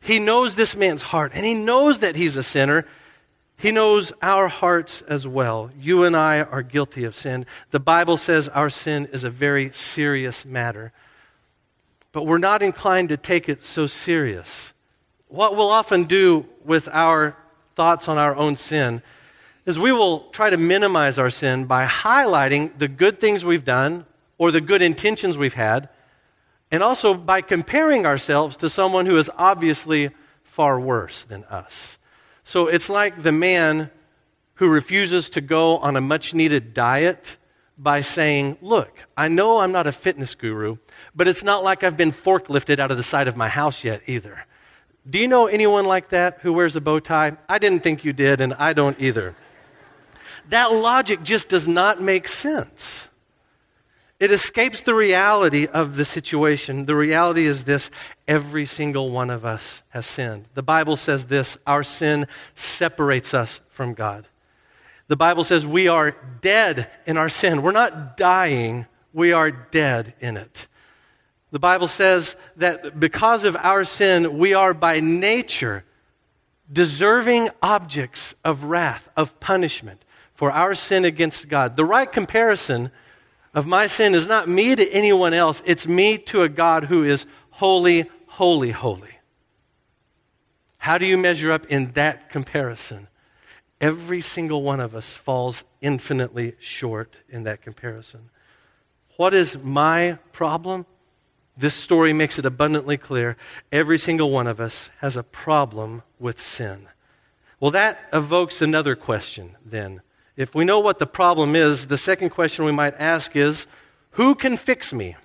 He 0.00 0.18
knows 0.18 0.54
this 0.54 0.76
man's 0.76 1.02
heart, 1.02 1.32
and 1.34 1.44
he 1.44 1.54
knows 1.54 2.00
that 2.00 2.16
he's 2.16 2.36
a 2.36 2.42
sinner. 2.42 2.86
He 3.56 3.70
knows 3.70 4.12
our 4.20 4.48
hearts 4.48 5.02
as 5.02 5.26
well. 5.26 5.70
You 5.78 6.04
and 6.04 6.16
I 6.16 6.42
are 6.42 6.62
guilty 6.62 7.04
of 7.04 7.14
sin. 7.14 7.46
The 7.70 7.80
Bible 7.80 8.16
says 8.16 8.48
our 8.48 8.68
sin 8.68 9.08
is 9.12 9.24
a 9.24 9.30
very 9.30 9.72
serious 9.72 10.44
matter. 10.44 10.92
But 12.10 12.26
we're 12.26 12.38
not 12.38 12.62
inclined 12.62 13.08
to 13.10 13.16
take 13.16 13.48
it 13.48 13.64
so 13.64 13.86
serious. 13.86 14.74
What 15.28 15.56
we'll 15.56 15.70
often 15.70 16.04
do 16.04 16.46
with 16.64 16.88
our 16.88 17.36
thoughts 17.74 18.08
on 18.08 18.18
our 18.18 18.34
own 18.36 18.56
sin 18.56 19.02
is 19.64 19.78
we 19.78 19.92
will 19.92 20.20
try 20.30 20.50
to 20.50 20.56
minimize 20.56 21.18
our 21.18 21.30
sin 21.30 21.66
by 21.66 21.86
highlighting 21.86 22.76
the 22.78 22.88
good 22.88 23.20
things 23.20 23.44
we've 23.44 23.64
done 23.64 24.04
or 24.38 24.50
the 24.50 24.60
good 24.60 24.82
intentions 24.82 25.38
we've 25.38 25.54
had, 25.54 25.88
and 26.70 26.82
also 26.82 27.14
by 27.14 27.40
comparing 27.40 28.06
ourselves 28.06 28.56
to 28.56 28.68
someone 28.68 29.06
who 29.06 29.16
is 29.16 29.30
obviously 29.36 30.10
far 30.42 30.80
worse 30.80 31.24
than 31.24 31.44
us. 31.44 31.98
So 32.44 32.66
it's 32.66 32.90
like 32.90 33.22
the 33.22 33.32
man 33.32 33.90
who 34.54 34.68
refuses 34.68 35.30
to 35.30 35.40
go 35.40 35.78
on 35.78 35.96
a 35.96 36.00
much 36.00 36.34
needed 36.34 36.74
diet 36.74 37.36
by 37.78 38.00
saying, 38.00 38.58
Look, 38.60 38.98
I 39.16 39.28
know 39.28 39.60
I'm 39.60 39.72
not 39.72 39.86
a 39.86 39.92
fitness 39.92 40.34
guru, 40.34 40.76
but 41.14 41.28
it's 41.28 41.44
not 41.44 41.62
like 41.64 41.82
I've 41.82 41.96
been 41.96 42.12
forklifted 42.12 42.78
out 42.78 42.90
of 42.90 42.96
the 42.96 43.02
side 43.02 43.28
of 43.28 43.36
my 43.36 43.48
house 43.48 43.84
yet 43.84 44.02
either. 44.06 44.46
Do 45.08 45.18
you 45.18 45.26
know 45.26 45.46
anyone 45.46 45.84
like 45.84 46.10
that 46.10 46.38
who 46.42 46.52
wears 46.52 46.76
a 46.76 46.80
bow 46.80 47.00
tie? 47.00 47.36
I 47.48 47.58
didn't 47.58 47.80
think 47.80 48.04
you 48.04 48.12
did, 48.12 48.40
and 48.40 48.54
I 48.54 48.72
don't 48.72 49.00
either. 49.00 49.34
That 50.48 50.66
logic 50.66 51.22
just 51.22 51.48
does 51.48 51.66
not 51.66 52.00
make 52.00 52.28
sense. 52.28 53.08
It 54.20 54.30
escapes 54.30 54.82
the 54.82 54.94
reality 54.94 55.66
of 55.66 55.96
the 55.96 56.04
situation. 56.04 56.86
The 56.86 56.94
reality 56.94 57.44
is 57.44 57.64
this 57.64 57.90
every 58.28 58.66
single 58.66 59.10
one 59.10 59.30
of 59.30 59.44
us 59.44 59.82
has 59.88 60.06
sinned. 60.06 60.44
The 60.54 60.62
Bible 60.62 60.96
says 60.96 61.26
this 61.26 61.58
our 61.66 61.82
sin 61.82 62.28
separates 62.54 63.34
us 63.34 63.60
from 63.68 63.94
God. 63.94 64.28
The 65.08 65.16
Bible 65.16 65.42
says 65.42 65.66
we 65.66 65.88
are 65.88 66.16
dead 66.40 66.88
in 67.04 67.16
our 67.16 67.28
sin. 67.28 67.62
We're 67.62 67.72
not 67.72 68.16
dying, 68.16 68.86
we 69.12 69.32
are 69.32 69.50
dead 69.50 70.14
in 70.20 70.36
it. 70.36 70.68
The 71.52 71.58
Bible 71.58 71.86
says 71.86 72.34
that 72.56 72.98
because 72.98 73.44
of 73.44 73.56
our 73.56 73.84
sin, 73.84 74.38
we 74.38 74.54
are 74.54 74.72
by 74.72 75.00
nature 75.00 75.84
deserving 76.72 77.50
objects 77.62 78.34
of 78.42 78.64
wrath, 78.64 79.10
of 79.16 79.38
punishment 79.38 80.02
for 80.34 80.50
our 80.50 80.74
sin 80.74 81.04
against 81.04 81.48
God. 81.48 81.76
The 81.76 81.84
right 81.84 82.10
comparison 82.10 82.90
of 83.54 83.66
my 83.66 83.86
sin 83.86 84.14
is 84.14 84.26
not 84.26 84.48
me 84.48 84.74
to 84.74 84.90
anyone 84.90 85.34
else, 85.34 85.62
it's 85.66 85.86
me 85.86 86.16
to 86.16 86.42
a 86.42 86.48
God 86.48 86.86
who 86.86 87.04
is 87.04 87.26
holy, 87.50 88.10
holy, 88.26 88.70
holy. 88.70 89.18
How 90.78 90.96
do 90.96 91.04
you 91.04 91.18
measure 91.18 91.52
up 91.52 91.66
in 91.66 91.92
that 91.92 92.30
comparison? 92.30 93.08
Every 93.78 94.22
single 94.22 94.62
one 94.62 94.80
of 94.80 94.94
us 94.94 95.14
falls 95.14 95.64
infinitely 95.82 96.54
short 96.58 97.18
in 97.28 97.44
that 97.44 97.60
comparison. 97.60 98.30
What 99.16 99.34
is 99.34 99.62
my 99.62 100.18
problem? 100.32 100.86
This 101.56 101.74
story 101.74 102.12
makes 102.12 102.38
it 102.38 102.46
abundantly 102.46 102.96
clear 102.96 103.36
every 103.70 103.98
single 103.98 104.30
one 104.30 104.46
of 104.46 104.60
us 104.60 104.90
has 104.98 105.16
a 105.16 105.22
problem 105.22 106.02
with 106.18 106.40
sin. 106.40 106.88
Well, 107.60 107.70
that 107.72 108.08
evokes 108.12 108.62
another 108.62 108.96
question 108.96 109.56
then. 109.64 110.00
If 110.36 110.54
we 110.54 110.64
know 110.64 110.80
what 110.80 110.98
the 110.98 111.06
problem 111.06 111.54
is, 111.54 111.86
the 111.86 111.98
second 111.98 112.30
question 112.30 112.64
we 112.64 112.72
might 112.72 112.94
ask 112.98 113.36
is 113.36 113.66
who 114.12 114.34
can 114.34 114.56
fix 114.56 114.92
me? 114.92 115.16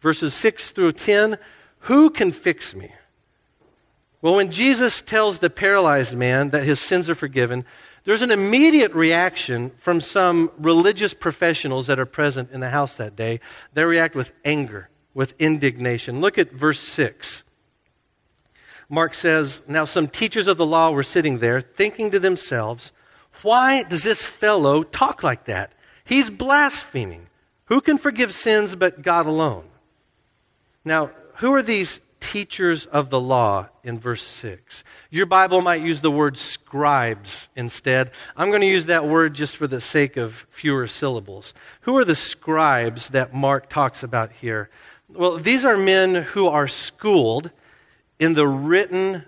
Verses 0.00 0.32
6 0.34 0.72
through 0.72 0.92
10 0.92 1.38
who 1.82 2.10
can 2.10 2.32
fix 2.32 2.74
me? 2.74 2.92
Well, 4.20 4.34
when 4.34 4.50
Jesus 4.50 5.00
tells 5.00 5.38
the 5.38 5.50
paralyzed 5.50 6.16
man 6.16 6.50
that 6.50 6.64
his 6.64 6.80
sins 6.80 7.08
are 7.08 7.14
forgiven, 7.14 7.64
there's 8.04 8.22
an 8.22 8.32
immediate 8.32 8.92
reaction 8.92 9.70
from 9.78 10.00
some 10.00 10.50
religious 10.58 11.14
professionals 11.14 11.86
that 11.86 12.00
are 12.00 12.06
present 12.06 12.50
in 12.50 12.60
the 12.60 12.70
house 12.70 12.96
that 12.96 13.14
day. 13.14 13.38
They 13.74 13.84
react 13.84 14.16
with 14.16 14.32
anger 14.44 14.88
with 15.18 15.34
indignation. 15.40 16.20
Look 16.20 16.38
at 16.38 16.52
verse 16.52 16.78
6. 16.78 17.42
Mark 18.88 19.14
says, 19.14 19.62
Now 19.66 19.84
some 19.84 20.06
teachers 20.06 20.46
of 20.46 20.58
the 20.58 20.64
law 20.64 20.92
were 20.92 21.02
sitting 21.02 21.40
there, 21.40 21.60
thinking 21.60 22.12
to 22.12 22.20
themselves, 22.20 22.92
Why 23.42 23.82
does 23.82 24.04
this 24.04 24.22
fellow 24.22 24.84
talk 24.84 25.24
like 25.24 25.46
that? 25.46 25.72
He's 26.04 26.30
blaspheming. 26.30 27.26
Who 27.64 27.80
can 27.80 27.98
forgive 27.98 28.32
sins 28.32 28.76
but 28.76 29.02
God 29.02 29.26
alone? 29.26 29.64
Now, 30.84 31.10
who 31.38 31.52
are 31.52 31.64
these 31.64 32.00
teachers 32.20 32.86
of 32.86 33.10
the 33.10 33.20
law 33.20 33.70
in 33.82 33.98
verse 33.98 34.22
6? 34.22 34.84
Your 35.10 35.26
Bible 35.26 35.62
might 35.62 35.82
use 35.82 36.00
the 36.00 36.12
word 36.12 36.38
scribes 36.38 37.48
instead. 37.56 38.12
I'm 38.36 38.50
going 38.50 38.60
to 38.60 38.68
use 38.68 38.86
that 38.86 39.08
word 39.08 39.34
just 39.34 39.56
for 39.56 39.66
the 39.66 39.80
sake 39.80 40.16
of 40.16 40.46
fewer 40.48 40.86
syllables. 40.86 41.54
Who 41.80 41.96
are 41.96 42.04
the 42.04 42.14
scribes 42.14 43.08
that 43.08 43.34
Mark 43.34 43.68
talks 43.68 44.04
about 44.04 44.30
here? 44.30 44.70
Well, 45.10 45.38
these 45.38 45.64
are 45.64 45.76
men 45.76 46.14
who 46.14 46.48
are 46.48 46.68
schooled 46.68 47.50
in 48.18 48.34
the 48.34 48.46
written 48.46 49.24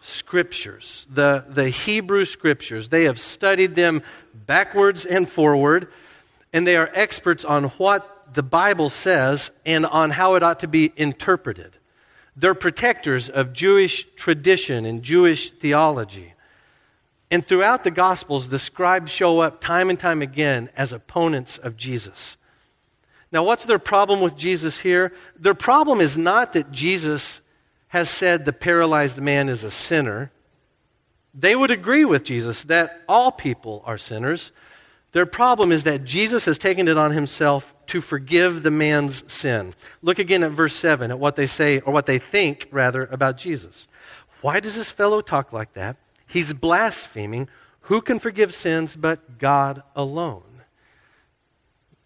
scriptures, 0.00 1.06
the, 1.10 1.44
the 1.48 1.68
Hebrew 1.68 2.24
scriptures. 2.24 2.90
They 2.90 3.04
have 3.04 3.18
studied 3.18 3.74
them 3.74 4.02
backwards 4.34 5.04
and 5.04 5.28
forward. 5.28 5.88
and 6.52 6.66
they 6.66 6.76
are 6.76 6.90
experts 6.94 7.44
on 7.44 7.64
what 7.64 8.32
the 8.32 8.42
Bible 8.42 8.88
says 8.88 9.50
and 9.66 9.84
on 9.84 10.10
how 10.10 10.36
it 10.36 10.42
ought 10.42 10.60
to 10.60 10.68
be 10.68 10.92
interpreted. 10.96 11.76
They're 12.34 12.54
protectors 12.54 13.28
of 13.28 13.52
Jewish 13.52 14.06
tradition 14.16 14.86
and 14.86 15.02
Jewish 15.02 15.50
theology. 15.50 16.32
And 17.30 17.46
throughout 17.46 17.84
the 17.84 17.90
Gospels, 17.90 18.48
the 18.48 18.58
scribes 18.58 19.10
show 19.10 19.40
up 19.40 19.60
time 19.60 19.90
and 19.90 19.98
time 19.98 20.22
again 20.22 20.70
as 20.76 20.92
opponents 20.92 21.58
of 21.58 21.76
Jesus. 21.76 22.36
Now, 23.32 23.44
what's 23.44 23.64
their 23.64 23.78
problem 23.78 24.20
with 24.20 24.36
Jesus 24.36 24.80
here? 24.80 25.12
Their 25.38 25.54
problem 25.54 26.00
is 26.00 26.16
not 26.16 26.52
that 26.52 26.70
Jesus 26.70 27.40
has 27.88 28.08
said 28.08 28.44
the 28.44 28.52
paralyzed 28.52 29.18
man 29.18 29.48
is 29.48 29.62
a 29.62 29.70
sinner. 29.70 30.30
They 31.34 31.56
would 31.56 31.70
agree 31.70 32.04
with 32.04 32.24
Jesus 32.24 32.64
that 32.64 33.02
all 33.08 33.32
people 33.32 33.82
are 33.84 33.98
sinners. 33.98 34.52
Their 35.12 35.26
problem 35.26 35.72
is 35.72 35.84
that 35.84 36.04
Jesus 36.04 36.44
has 36.44 36.58
taken 36.58 36.88
it 36.88 36.96
on 36.96 37.12
himself 37.12 37.74
to 37.86 38.00
forgive 38.00 38.62
the 38.62 38.70
man's 38.70 39.30
sin. 39.32 39.74
Look 40.02 40.18
again 40.18 40.42
at 40.42 40.52
verse 40.52 40.74
7 40.74 41.10
at 41.10 41.18
what 41.18 41.36
they 41.36 41.46
say, 41.46 41.80
or 41.80 41.92
what 41.92 42.06
they 42.06 42.18
think, 42.18 42.68
rather, 42.70 43.04
about 43.04 43.38
Jesus. 43.38 43.88
Why 44.40 44.60
does 44.60 44.74
this 44.74 44.90
fellow 44.90 45.20
talk 45.20 45.52
like 45.52 45.72
that? 45.74 45.96
He's 46.26 46.52
blaspheming. 46.52 47.48
Who 47.82 48.00
can 48.00 48.18
forgive 48.18 48.54
sins 48.54 48.96
but 48.96 49.38
God 49.38 49.82
alone? 49.94 50.42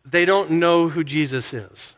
They 0.05 0.25
don't 0.25 0.53
know 0.53 0.89
who 0.89 1.05
Jesus 1.05 1.53
is. 1.53 1.95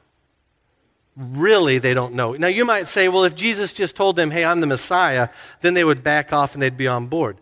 Really, 1.17 1.79
they 1.79 1.93
don't 1.93 2.15
know. 2.15 2.33
Now, 2.33 2.47
you 2.47 2.65
might 2.65 2.89
say, 2.89 3.09
well, 3.09 3.25
if 3.25 3.35
Jesus 3.35 3.73
just 3.73 3.97
told 3.97 4.17
them, 4.17 4.31
hey, 4.31 4.45
I'm 4.45 4.61
the 4.61 4.67
Messiah, 4.67 5.29
then 5.61 5.75
they 5.75 5.85
would 5.85 6.03
back 6.03 6.33
off 6.33 6.55
and 6.55 6.63
they'd 6.63 6.77
be 6.77 6.89
on 6.89 7.07
board. 7.07 7.37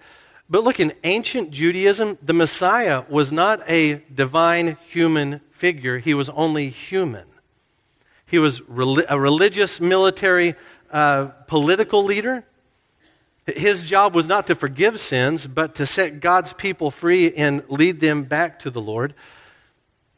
But 0.49 0.65
look, 0.65 0.81
in 0.81 0.93
ancient 1.05 1.53
Judaism, 1.53 2.19
the 2.21 2.33
Messiah 2.33 3.05
was 3.09 3.31
not 3.31 3.61
a 3.71 4.03
divine 4.13 4.77
human 4.89 5.41
figure, 5.53 5.99
he 5.99 6.15
was 6.15 6.29
only 6.31 6.71
human. 6.71 7.27
He 8.27 8.39
was 8.39 8.61
a 9.09 9.19
religious, 9.19 9.81
military, 9.81 10.55
uh, 10.91 11.27
political 11.47 12.05
leader. 12.05 12.45
His 13.47 13.85
job 13.85 14.15
was 14.15 14.27
not 14.27 14.47
to 14.47 14.55
forgive 14.55 15.01
sins, 15.01 15.47
but 15.47 15.75
to 15.77 15.87
set 15.87 16.21
God's 16.21 16.53
people 16.53 16.91
free 16.91 17.33
and 17.35 17.65
lead 17.69 18.01
them 18.01 18.23
back 18.23 18.61
to 18.61 18.71
the 18.71 18.81
Lord. 18.81 19.15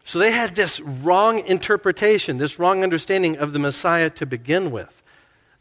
So 0.05 0.19
they 0.19 0.33
had 0.33 0.57
this 0.57 0.81
wrong 0.81 1.39
interpretation, 1.47 2.39
this 2.39 2.59
wrong 2.59 2.83
understanding 2.83 3.37
of 3.37 3.53
the 3.53 3.59
Messiah 3.59 4.11
to 4.11 4.27
begin 4.27 4.71
with. 4.71 5.03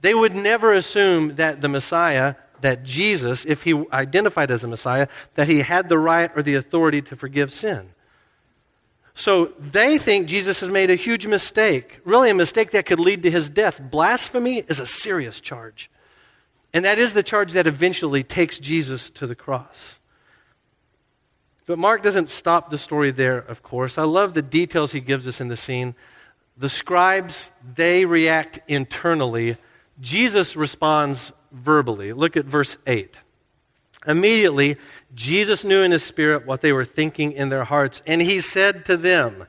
They 0.01 0.13
would 0.13 0.33
never 0.33 0.73
assume 0.73 1.35
that 1.35 1.61
the 1.61 1.69
Messiah, 1.69 2.35
that 2.61 2.83
Jesus, 2.83 3.45
if 3.45 3.63
he 3.63 3.83
identified 3.93 4.49
as 4.49 4.63
a 4.63 4.67
Messiah, 4.67 5.07
that 5.35 5.47
he 5.47 5.59
had 5.59 5.89
the 5.89 5.97
right 5.97 6.31
or 6.35 6.41
the 6.41 6.55
authority 6.55 7.01
to 7.03 7.15
forgive 7.15 7.51
sin. 7.53 7.93
So 9.13 9.53
they 9.59 9.97
think 9.97 10.27
Jesus 10.27 10.61
has 10.61 10.69
made 10.69 10.89
a 10.89 10.95
huge 10.95 11.27
mistake, 11.27 11.99
really 12.03 12.31
a 12.31 12.33
mistake 12.33 12.71
that 12.71 12.85
could 12.85 12.99
lead 12.99 13.21
to 13.23 13.31
his 13.31 13.49
death. 13.49 13.79
Blasphemy 13.79 14.63
is 14.67 14.79
a 14.79 14.87
serious 14.87 15.39
charge. 15.39 15.91
And 16.73 16.85
that 16.85 16.97
is 16.97 17.13
the 17.13 17.21
charge 17.21 17.53
that 17.53 17.67
eventually 17.67 18.23
takes 18.23 18.57
Jesus 18.57 19.09
to 19.11 19.27
the 19.27 19.35
cross. 19.35 19.99
But 21.65 21.77
Mark 21.77 22.03
doesn't 22.03 22.29
stop 22.29 22.69
the 22.69 22.77
story 22.77 23.11
there, 23.11 23.37
of 23.37 23.63
course. 23.63 23.97
I 23.97 24.03
love 24.03 24.33
the 24.33 24.41
details 24.41 24.91
he 24.91 24.99
gives 24.99 25.27
us 25.27 25.39
in 25.39 25.47
the 25.47 25.57
scene. 25.57 25.95
The 26.57 26.69
scribes, 26.69 27.51
they 27.75 28.05
react 28.05 28.59
internally. 28.67 29.57
Jesus 29.99 30.55
responds 30.55 31.31
verbally. 31.51 32.13
Look 32.13 32.35
at 32.35 32.45
verse 32.45 32.77
8. 32.87 33.17
Immediately, 34.07 34.77
Jesus 35.13 35.63
knew 35.63 35.81
in 35.81 35.91
his 35.91 36.03
spirit 36.03 36.45
what 36.45 36.61
they 36.61 36.73
were 36.73 36.85
thinking 36.85 37.33
in 37.33 37.49
their 37.49 37.65
hearts, 37.65 38.01
and 38.07 38.21
he 38.21 38.39
said 38.39 38.85
to 38.85 38.97
them, 38.97 39.45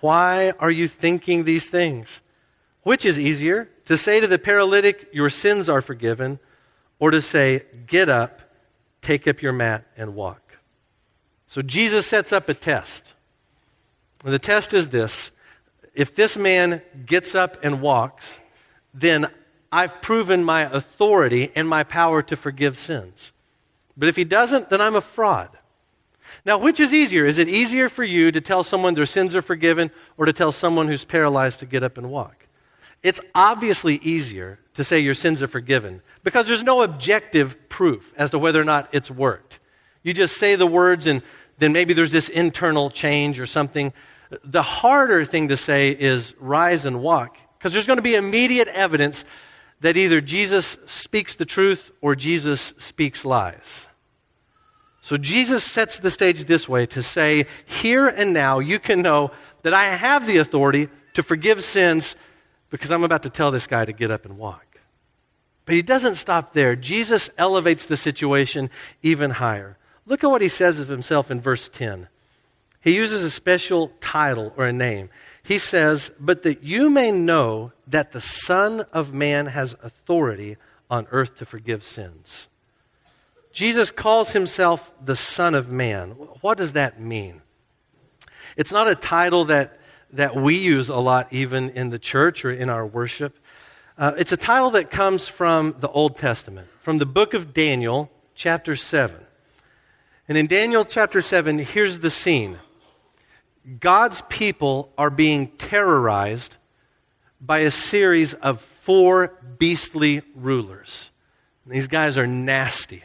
Why 0.00 0.52
are 0.58 0.70
you 0.70 0.88
thinking 0.88 1.44
these 1.44 1.68
things? 1.68 2.20
Which 2.82 3.04
is 3.04 3.18
easier, 3.18 3.68
to 3.84 3.96
say 3.96 4.20
to 4.20 4.26
the 4.26 4.38
paralytic, 4.38 5.08
Your 5.12 5.30
sins 5.30 5.68
are 5.68 5.80
forgiven, 5.80 6.40
or 6.98 7.12
to 7.12 7.22
say, 7.22 7.66
Get 7.86 8.08
up, 8.08 8.40
take 9.00 9.28
up 9.28 9.42
your 9.42 9.52
mat, 9.52 9.86
and 9.96 10.14
walk? 10.14 10.47
So 11.48 11.62
Jesus 11.62 12.06
sets 12.06 12.32
up 12.32 12.48
a 12.48 12.54
test. 12.54 13.14
And 14.24 14.32
the 14.32 14.38
test 14.38 14.72
is 14.72 14.90
this 14.90 15.30
if 15.94 16.14
this 16.14 16.36
man 16.36 16.82
gets 17.06 17.34
up 17.34 17.56
and 17.64 17.82
walks, 17.82 18.38
then 18.94 19.26
I've 19.72 20.00
proven 20.00 20.44
my 20.44 20.62
authority 20.62 21.50
and 21.54 21.68
my 21.68 21.82
power 21.82 22.22
to 22.22 22.36
forgive 22.36 22.78
sins. 22.78 23.32
But 23.96 24.08
if 24.08 24.16
he 24.16 24.24
doesn't, 24.24 24.70
then 24.70 24.80
I'm 24.80 24.94
a 24.94 25.00
fraud. 25.00 25.50
Now, 26.44 26.58
which 26.58 26.78
is 26.78 26.92
easier? 26.92 27.26
Is 27.26 27.38
it 27.38 27.48
easier 27.48 27.88
for 27.88 28.04
you 28.04 28.30
to 28.30 28.40
tell 28.40 28.62
someone 28.62 28.94
their 28.94 29.06
sins 29.06 29.34
are 29.34 29.42
forgiven 29.42 29.90
or 30.16 30.26
to 30.26 30.32
tell 30.32 30.52
someone 30.52 30.86
who's 30.86 31.04
paralyzed 31.04 31.60
to 31.60 31.66
get 31.66 31.82
up 31.82 31.98
and 31.98 32.10
walk? 32.10 32.46
It's 33.02 33.20
obviously 33.34 33.96
easier 33.96 34.58
to 34.74 34.84
say 34.84 35.00
your 35.00 35.14
sins 35.14 35.42
are 35.42 35.48
forgiven 35.48 36.02
because 36.22 36.46
there's 36.46 36.62
no 36.62 36.82
objective 36.82 37.68
proof 37.68 38.12
as 38.16 38.30
to 38.30 38.38
whether 38.38 38.60
or 38.60 38.64
not 38.64 38.88
it's 38.92 39.10
worked. 39.10 39.58
You 40.02 40.14
just 40.14 40.36
say 40.36 40.54
the 40.54 40.66
words 40.66 41.06
and 41.06 41.22
then 41.58 41.72
maybe 41.72 41.94
there's 41.94 42.12
this 42.12 42.28
internal 42.28 42.90
change 42.90 43.40
or 43.40 43.46
something. 43.46 43.92
The 44.44 44.62
harder 44.62 45.24
thing 45.24 45.48
to 45.48 45.56
say 45.56 45.90
is 45.90 46.34
rise 46.38 46.84
and 46.84 47.00
walk 47.00 47.36
because 47.58 47.72
there's 47.72 47.86
going 47.86 47.98
to 47.98 48.02
be 48.02 48.14
immediate 48.14 48.68
evidence 48.68 49.24
that 49.80 49.96
either 49.96 50.20
Jesus 50.20 50.76
speaks 50.86 51.36
the 51.36 51.44
truth 51.44 51.90
or 52.00 52.16
Jesus 52.16 52.74
speaks 52.78 53.24
lies. 53.24 53.86
So 55.00 55.16
Jesus 55.16 55.64
sets 55.64 55.98
the 55.98 56.10
stage 56.10 56.44
this 56.44 56.68
way 56.68 56.84
to 56.86 57.02
say, 57.02 57.46
here 57.64 58.08
and 58.08 58.32
now, 58.32 58.58
you 58.58 58.78
can 58.78 59.00
know 59.00 59.30
that 59.62 59.72
I 59.72 59.86
have 59.86 60.26
the 60.26 60.38
authority 60.38 60.88
to 61.14 61.22
forgive 61.22 61.64
sins 61.64 62.14
because 62.70 62.90
I'm 62.90 63.04
about 63.04 63.22
to 63.22 63.30
tell 63.30 63.50
this 63.50 63.66
guy 63.66 63.84
to 63.84 63.92
get 63.92 64.10
up 64.10 64.24
and 64.24 64.36
walk. 64.36 64.78
But 65.64 65.74
he 65.74 65.82
doesn't 65.82 66.16
stop 66.16 66.52
there. 66.52 66.76
Jesus 66.76 67.30
elevates 67.38 67.86
the 67.86 67.96
situation 67.96 68.70
even 69.02 69.30
higher. 69.30 69.78
Look 70.08 70.24
at 70.24 70.30
what 70.30 70.40
he 70.40 70.48
says 70.48 70.78
of 70.78 70.88
himself 70.88 71.30
in 71.30 71.40
verse 71.40 71.68
10. 71.68 72.08
He 72.80 72.96
uses 72.96 73.22
a 73.22 73.30
special 73.30 73.92
title 74.00 74.54
or 74.56 74.66
a 74.66 74.72
name. 74.72 75.10
He 75.42 75.58
says, 75.58 76.10
But 76.18 76.42
that 76.44 76.62
you 76.62 76.88
may 76.88 77.12
know 77.12 77.72
that 77.86 78.12
the 78.12 78.20
Son 78.20 78.86
of 78.92 79.12
Man 79.12 79.46
has 79.46 79.74
authority 79.82 80.56
on 80.90 81.06
earth 81.10 81.36
to 81.36 81.46
forgive 81.46 81.84
sins. 81.84 82.48
Jesus 83.52 83.90
calls 83.90 84.30
himself 84.30 84.92
the 85.04 85.16
Son 85.16 85.54
of 85.54 85.68
Man. 85.68 86.10
What 86.40 86.56
does 86.56 86.72
that 86.72 86.98
mean? 86.98 87.42
It's 88.56 88.72
not 88.72 88.88
a 88.88 88.94
title 88.94 89.44
that, 89.46 89.78
that 90.12 90.34
we 90.34 90.56
use 90.56 90.88
a 90.88 90.96
lot, 90.96 91.30
even 91.32 91.68
in 91.70 91.90
the 91.90 91.98
church 91.98 92.46
or 92.46 92.50
in 92.50 92.70
our 92.70 92.86
worship. 92.86 93.38
Uh, 93.98 94.12
it's 94.16 94.32
a 94.32 94.38
title 94.38 94.70
that 94.70 94.90
comes 94.90 95.28
from 95.28 95.74
the 95.80 95.88
Old 95.88 96.16
Testament, 96.16 96.68
from 96.80 96.96
the 96.96 97.06
book 97.06 97.34
of 97.34 97.52
Daniel, 97.52 98.10
chapter 98.34 98.74
7. 98.74 99.27
And 100.28 100.36
in 100.36 100.46
Daniel 100.46 100.84
chapter 100.84 101.22
7, 101.22 101.58
here's 101.58 102.00
the 102.00 102.10
scene 102.10 102.58
God's 103.80 104.22
people 104.28 104.92
are 104.98 105.10
being 105.10 105.48
terrorized 105.56 106.56
by 107.40 107.60
a 107.60 107.70
series 107.70 108.34
of 108.34 108.60
four 108.60 109.32
beastly 109.58 110.22
rulers. 110.34 111.10
These 111.66 111.86
guys 111.86 112.18
are 112.18 112.26
nasty. 112.26 113.04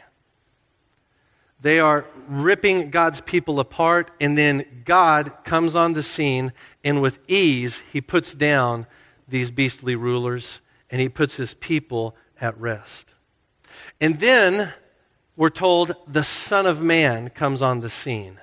They 1.60 1.80
are 1.80 2.04
ripping 2.28 2.90
God's 2.90 3.22
people 3.22 3.58
apart, 3.58 4.10
and 4.20 4.36
then 4.36 4.82
God 4.84 5.32
comes 5.44 5.74
on 5.74 5.94
the 5.94 6.02
scene, 6.02 6.52
and 6.82 7.00
with 7.00 7.18
ease, 7.26 7.82
he 7.90 8.02
puts 8.02 8.34
down 8.34 8.86
these 9.26 9.50
beastly 9.50 9.96
rulers 9.96 10.60
and 10.90 11.00
he 11.00 11.08
puts 11.08 11.36
his 11.36 11.54
people 11.54 12.14
at 12.40 12.58
rest. 12.60 13.14
And 14.00 14.20
then 14.20 14.74
we're 15.36 15.50
told 15.50 15.94
the 16.06 16.24
Son 16.24 16.66
of 16.66 16.82
Man 16.82 17.28
comes 17.30 17.60
on 17.60 17.80
the 17.80 17.90
scene. 17.90 18.38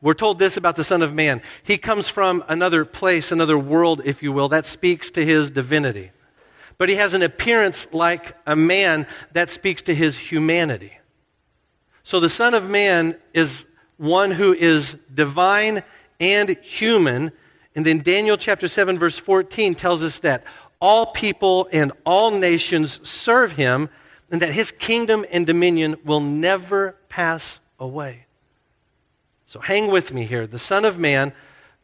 We're 0.00 0.14
told 0.14 0.38
this 0.38 0.56
about 0.56 0.76
the 0.76 0.84
Son 0.84 1.02
of 1.02 1.14
Man. 1.14 1.40
He 1.62 1.78
comes 1.78 2.08
from 2.08 2.44
another 2.48 2.84
place, 2.84 3.32
another 3.32 3.58
world, 3.58 4.02
if 4.04 4.22
you 4.22 4.32
will, 4.32 4.48
that 4.50 4.66
speaks 4.66 5.10
to 5.12 5.24
his 5.24 5.50
divinity. 5.50 6.10
But 6.76 6.88
he 6.88 6.96
has 6.96 7.14
an 7.14 7.22
appearance 7.22 7.86
like 7.92 8.36
a 8.46 8.54
man 8.54 9.06
that 9.32 9.48
speaks 9.48 9.82
to 9.82 9.94
his 9.94 10.18
humanity. 10.18 10.98
So 12.02 12.20
the 12.20 12.28
Son 12.28 12.52
of 12.52 12.68
Man 12.68 13.18
is 13.32 13.64
one 13.96 14.32
who 14.32 14.52
is 14.52 14.96
divine 15.12 15.82
and 16.20 16.50
human. 16.58 17.32
And 17.74 17.86
then 17.86 18.00
Daniel 18.00 18.36
chapter 18.36 18.68
7, 18.68 18.98
verse 18.98 19.16
14 19.16 19.74
tells 19.74 20.02
us 20.02 20.18
that 20.20 20.44
all 20.80 21.06
people 21.06 21.68
and 21.72 21.92
all 22.04 22.38
nations 22.38 23.00
serve 23.08 23.52
him 23.52 23.88
and 24.34 24.42
that 24.42 24.52
his 24.52 24.72
kingdom 24.72 25.24
and 25.30 25.46
dominion 25.46 25.94
will 26.04 26.18
never 26.18 26.96
pass 27.08 27.60
away. 27.78 28.26
So 29.46 29.60
hang 29.60 29.92
with 29.92 30.12
me 30.12 30.24
here. 30.24 30.44
The 30.44 30.58
Son 30.58 30.84
of 30.84 30.98
Man, 30.98 31.32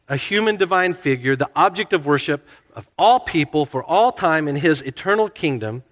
a 0.09 0.17
human 0.17 0.57
divine 0.57 0.93
figure, 0.93 1.37
the 1.37 1.49
object 1.55 1.93
of 1.93 2.05
worship 2.05 2.45
of 2.75 2.89
all 2.97 3.21
people 3.21 3.65
for 3.65 3.81
all 3.85 4.11
time 4.11 4.49
in 4.49 4.57
his 4.57 4.81
eternal 4.81 5.29
kingdom. 5.29 5.83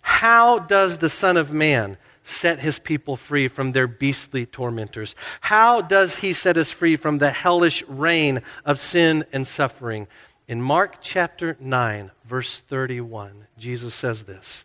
How 0.00 0.60
does 0.60 0.98
the 0.98 1.08
Son 1.08 1.36
of 1.36 1.50
Man 1.50 1.96
set 2.22 2.60
his 2.60 2.78
people 2.78 3.16
free 3.16 3.48
from 3.48 3.72
their 3.72 3.88
beastly 3.88 4.46
tormentors? 4.46 5.16
How 5.40 5.80
does 5.80 6.14
he 6.14 6.32
set 6.32 6.56
us 6.56 6.70
free 6.70 6.94
from 6.94 7.18
the 7.18 7.30
hellish 7.30 7.82
reign 7.88 8.42
of 8.64 8.78
sin 8.78 9.24
and 9.32 9.44
suffering? 9.44 10.06
In 10.46 10.62
Mark 10.62 10.98
chapter 11.00 11.56
9, 11.58 12.12
verse 12.24 12.60
31, 12.60 13.48
Jesus 13.58 13.92
says 13.92 14.22
this 14.22 14.64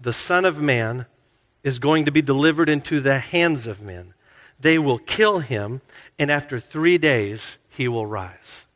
The 0.00 0.12
Son 0.12 0.44
of 0.44 0.60
Man 0.60 1.06
is 1.62 1.78
going 1.78 2.04
to 2.04 2.12
be 2.12 2.22
delivered 2.22 2.68
into 2.68 3.00
the 3.00 3.18
hands 3.18 3.66
of 3.66 3.80
men. 3.80 4.14
They 4.60 4.78
will 4.78 4.98
kill 4.98 5.40
him, 5.40 5.80
and 6.18 6.30
after 6.30 6.60
three 6.60 6.98
days, 6.98 7.58
he 7.68 7.88
will 7.88 8.06
rise. 8.06 8.66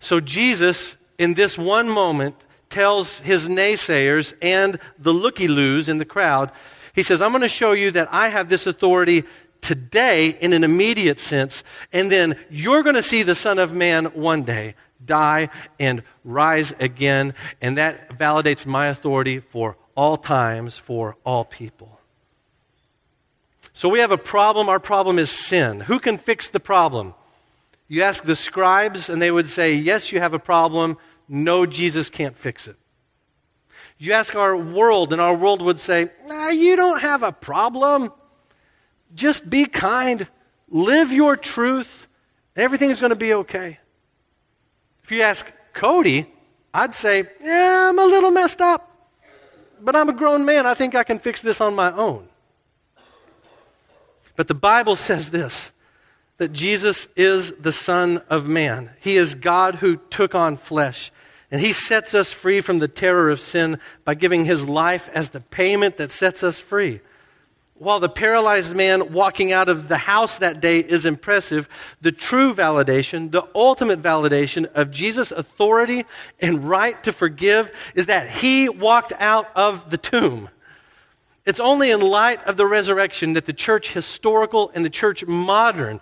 So, 0.00 0.18
Jesus, 0.20 0.96
in 1.18 1.34
this 1.34 1.58
one 1.58 1.88
moment, 1.88 2.34
tells 2.70 3.18
his 3.20 3.48
naysayers 3.48 4.32
and 4.40 4.78
the 4.98 5.12
looky 5.12 5.48
loos 5.48 5.88
in 5.88 5.98
the 5.98 6.04
crowd, 6.04 6.50
he 6.94 7.02
says, 7.02 7.20
I'm 7.20 7.30
going 7.30 7.42
to 7.42 7.48
show 7.48 7.72
you 7.72 7.90
that 7.92 8.12
I 8.12 8.28
have 8.28 8.48
this 8.48 8.66
authority 8.66 9.24
today 9.60 10.30
in 10.30 10.52
an 10.52 10.64
immediate 10.64 11.20
sense, 11.20 11.62
and 11.92 12.10
then 12.10 12.36
you're 12.48 12.82
going 12.82 12.96
to 12.96 13.02
see 13.02 13.22
the 13.22 13.34
Son 13.34 13.58
of 13.58 13.74
Man 13.74 14.06
one 14.06 14.44
day 14.44 14.74
die 15.04 15.48
and 15.78 16.02
rise 16.24 16.72
again, 16.78 17.34
and 17.60 17.78
that 17.78 18.18
validates 18.18 18.66
my 18.66 18.86
authority 18.88 19.40
for 19.40 19.76
all 19.94 20.16
times, 20.16 20.76
for 20.76 21.16
all 21.24 21.44
people. 21.44 22.00
So 23.72 23.88
we 23.88 24.00
have 24.00 24.12
a 24.12 24.18
problem. 24.18 24.68
Our 24.68 24.80
problem 24.80 25.18
is 25.18 25.30
sin. 25.30 25.80
Who 25.80 25.98
can 25.98 26.18
fix 26.18 26.48
the 26.48 26.60
problem? 26.60 27.14
You 27.88 28.02
ask 28.02 28.22
the 28.22 28.36
scribes, 28.36 29.08
and 29.08 29.20
they 29.20 29.32
would 29.32 29.48
say, 29.48 29.74
Yes, 29.74 30.12
you 30.12 30.20
have 30.20 30.32
a 30.32 30.38
problem. 30.38 30.96
No, 31.28 31.66
Jesus 31.66 32.08
can't 32.08 32.36
fix 32.36 32.68
it. 32.68 32.76
You 33.98 34.12
ask 34.12 34.34
our 34.34 34.56
world, 34.56 35.12
and 35.12 35.20
our 35.20 35.36
world 35.36 35.60
would 35.60 35.78
say, 35.78 36.08
nah, 36.24 36.50
You 36.50 36.76
don't 36.76 37.00
have 37.00 37.24
a 37.24 37.32
problem. 37.32 38.12
Just 39.14 39.50
be 39.50 39.66
kind, 39.66 40.28
live 40.68 41.12
your 41.12 41.36
truth, 41.36 42.06
and 42.54 42.62
everything's 42.62 43.00
going 43.00 43.10
to 43.10 43.16
be 43.16 43.34
okay. 43.34 43.79
If 45.10 45.16
you 45.16 45.22
ask 45.22 45.52
Cody, 45.72 46.24
I'd 46.72 46.94
say, 46.94 47.24
Yeah, 47.42 47.88
I'm 47.88 47.98
a 47.98 48.04
little 48.04 48.30
messed 48.30 48.60
up, 48.60 49.10
but 49.80 49.96
I'm 49.96 50.08
a 50.08 50.12
grown 50.12 50.44
man. 50.44 50.66
I 50.66 50.74
think 50.74 50.94
I 50.94 51.02
can 51.02 51.18
fix 51.18 51.42
this 51.42 51.60
on 51.60 51.74
my 51.74 51.90
own. 51.90 52.28
But 54.36 54.46
the 54.46 54.54
Bible 54.54 54.94
says 54.94 55.32
this 55.32 55.72
that 56.36 56.52
Jesus 56.52 57.08
is 57.16 57.52
the 57.56 57.72
Son 57.72 58.18
of 58.30 58.46
Man. 58.46 58.94
He 59.00 59.16
is 59.16 59.34
God 59.34 59.74
who 59.74 59.96
took 59.96 60.36
on 60.36 60.56
flesh. 60.56 61.10
And 61.50 61.60
he 61.60 61.72
sets 61.72 62.14
us 62.14 62.30
free 62.30 62.60
from 62.60 62.78
the 62.78 62.86
terror 62.86 63.30
of 63.30 63.40
sin 63.40 63.80
by 64.04 64.14
giving 64.14 64.44
his 64.44 64.68
life 64.68 65.08
as 65.12 65.30
the 65.30 65.40
payment 65.40 65.96
that 65.96 66.12
sets 66.12 66.44
us 66.44 66.60
free. 66.60 67.00
While 67.80 67.98
the 67.98 68.10
paralyzed 68.10 68.76
man 68.76 69.10
walking 69.10 69.52
out 69.52 69.70
of 69.70 69.88
the 69.88 69.96
house 69.96 70.36
that 70.36 70.60
day 70.60 70.80
is 70.80 71.06
impressive, 71.06 71.66
the 72.02 72.12
true 72.12 72.52
validation, 72.52 73.30
the 73.30 73.48
ultimate 73.54 74.02
validation 74.02 74.66
of 74.74 74.90
Jesus' 74.90 75.30
authority 75.30 76.04
and 76.40 76.62
right 76.68 77.02
to 77.04 77.10
forgive 77.10 77.74
is 77.94 78.04
that 78.04 78.28
he 78.28 78.68
walked 78.68 79.14
out 79.18 79.48
of 79.56 79.88
the 79.88 79.96
tomb. 79.96 80.50
It's 81.46 81.58
only 81.58 81.90
in 81.90 82.02
light 82.02 82.44
of 82.44 82.58
the 82.58 82.66
resurrection 82.66 83.32
that 83.32 83.46
the 83.46 83.54
church 83.54 83.94
historical 83.94 84.70
and 84.74 84.84
the 84.84 84.90
church 84.90 85.24
modern 85.24 86.00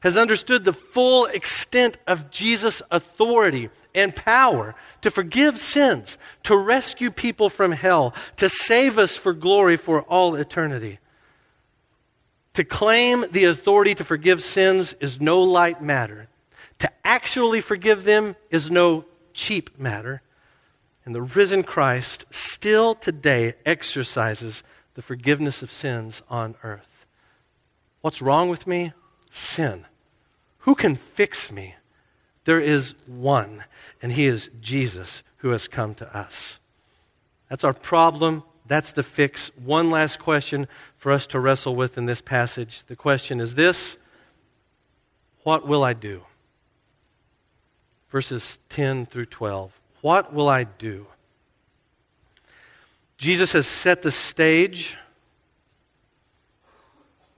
has 0.00 0.16
understood 0.16 0.64
the 0.64 0.72
full 0.72 1.26
extent 1.26 1.96
of 2.08 2.32
Jesus' 2.32 2.82
authority 2.90 3.70
and 3.94 4.16
power 4.16 4.74
to 5.02 5.12
forgive 5.12 5.60
sins, 5.60 6.18
to 6.42 6.56
rescue 6.56 7.12
people 7.12 7.48
from 7.48 7.70
hell, 7.70 8.14
to 8.38 8.48
save 8.48 8.98
us 8.98 9.16
for 9.16 9.32
glory 9.32 9.76
for 9.76 10.02
all 10.02 10.34
eternity. 10.34 10.98
To 12.54 12.64
claim 12.64 13.24
the 13.30 13.44
authority 13.44 13.94
to 13.94 14.04
forgive 14.04 14.42
sins 14.42 14.94
is 14.94 15.20
no 15.20 15.40
light 15.42 15.82
matter. 15.82 16.28
To 16.80 16.90
actually 17.04 17.60
forgive 17.60 18.04
them 18.04 18.36
is 18.50 18.70
no 18.70 19.04
cheap 19.32 19.78
matter. 19.78 20.22
And 21.04 21.14
the 21.14 21.22
risen 21.22 21.62
Christ 21.62 22.24
still 22.30 22.94
today 22.94 23.54
exercises 23.64 24.62
the 24.94 25.02
forgiveness 25.02 25.62
of 25.62 25.70
sins 25.70 26.22
on 26.28 26.56
earth. 26.62 27.06
What's 28.00 28.22
wrong 28.22 28.48
with 28.48 28.66
me? 28.66 28.92
Sin. 29.30 29.86
Who 30.60 30.74
can 30.74 30.96
fix 30.96 31.52
me? 31.52 31.76
There 32.44 32.60
is 32.60 32.94
one, 33.06 33.64
and 34.02 34.12
he 34.12 34.26
is 34.26 34.50
Jesus 34.60 35.22
who 35.38 35.50
has 35.50 35.68
come 35.68 35.94
to 35.96 36.16
us. 36.16 36.58
That's 37.48 37.64
our 37.64 37.74
problem. 37.74 38.42
That's 38.70 38.92
the 38.92 39.02
fix. 39.02 39.50
One 39.56 39.90
last 39.90 40.20
question 40.20 40.68
for 40.96 41.10
us 41.10 41.26
to 41.26 41.40
wrestle 41.40 41.74
with 41.74 41.98
in 41.98 42.06
this 42.06 42.20
passage. 42.20 42.84
The 42.84 42.94
question 42.94 43.40
is 43.40 43.56
this 43.56 43.98
What 45.42 45.66
will 45.66 45.82
I 45.82 45.92
do? 45.92 46.22
Verses 48.10 48.60
10 48.68 49.06
through 49.06 49.24
12. 49.24 49.72
What 50.02 50.32
will 50.32 50.48
I 50.48 50.62
do? 50.62 51.08
Jesus 53.18 53.50
has 53.54 53.66
set 53.66 54.02
the 54.02 54.12
stage. 54.12 54.96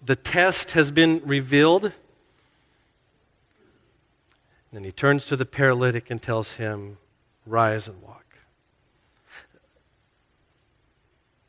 The 0.05 0.17
test 0.17 0.73
has 0.73 0.91
been 0.91 1.23
revealed. 1.25 1.93
Then 4.71 4.85
he 4.85 4.93
turns 4.93 5.25
to 5.27 5.37
the 5.37 5.47
paralytic 5.47 6.11
and 6.11 6.21
tells 6.21 6.53
him, 6.57 6.99
Rise 7.47 7.89
and 7.89 8.03
walk. 8.03 8.12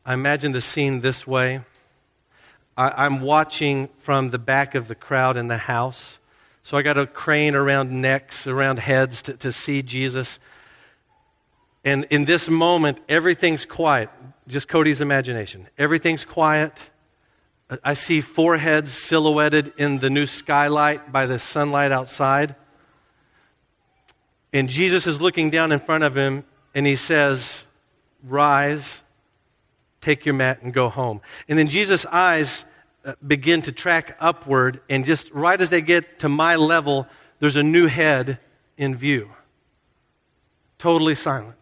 I 0.06 0.14
imagine 0.14 0.52
the 0.52 0.62
scene 0.62 1.02
this 1.02 1.26
way. 1.26 1.62
I, 2.76 3.06
am 3.06 3.22
watching 3.22 3.90
from 4.00 4.32
the 4.32 4.40
back 4.40 4.76
of 4.76 4.88
the 4.88 4.96
crowd 4.96 5.38
in 5.38 5.48
the 5.48 5.58
house. 5.58 6.20
So 6.64 6.76
I 6.76 6.82
got 6.82 6.98
a 6.98 7.06
crane 7.06 7.56
around 7.56 7.92
necks, 7.92 8.48
around 8.48 8.80
heads 8.80 9.22
to, 9.24 9.38
to 9.38 9.52
see 9.52 9.82
Jesus. 9.82 10.40
And 11.86 12.06
in 12.10 12.26
this 12.26 12.50
moment, 12.50 13.00
everything's 13.08 13.66
quiet. 13.66 14.10
Just 14.48 14.68
Cody's 14.68 15.02
imagination. 15.02 15.68
Everything's 15.78 16.26
quiet. 16.26 16.90
I 17.84 17.94
see 17.94 18.22
foreheads 18.22 18.92
silhouetted 18.92 19.74
in 19.78 20.00
the 20.00 20.10
new 20.10 20.26
skylight 20.26 21.12
by 21.12 21.28
the 21.28 21.40
sunlight 21.40 21.92
outside. 21.92 22.56
And 24.52 24.68
Jesus 24.68 25.08
is 25.08 25.22
looking 25.22 25.50
down 25.50 25.72
in 25.72 25.80
front 25.80 26.04
of 26.04 26.16
him 26.16 26.44
and 26.76 26.86
he 26.86 26.96
says, 26.96 27.66
Rise, 28.24 29.03
take 30.04 30.26
your 30.26 30.36
mat, 30.36 30.62
and 30.62 30.74
go 30.74 30.90
home. 30.90 31.22
And 31.48 31.58
then 31.58 31.68
Jesus' 31.68 32.06
eyes 32.06 32.66
uh, 33.06 33.14
begin 33.26 33.62
to 33.64 33.72
track 33.72 34.18
upward, 34.20 34.82
and 34.90 35.06
just 35.06 35.32
right 35.32 35.60
as 35.60 35.70
they 35.70 35.82
get 35.82 36.20
to 36.20 36.30
my 36.30 36.58
level, 36.58 37.08
there's 37.40 37.56
a 37.56 37.64
new 37.64 37.88
head 37.88 38.40
in 38.78 38.96
view. 38.96 39.30
Totally 40.78 41.16
silent. 41.16 41.58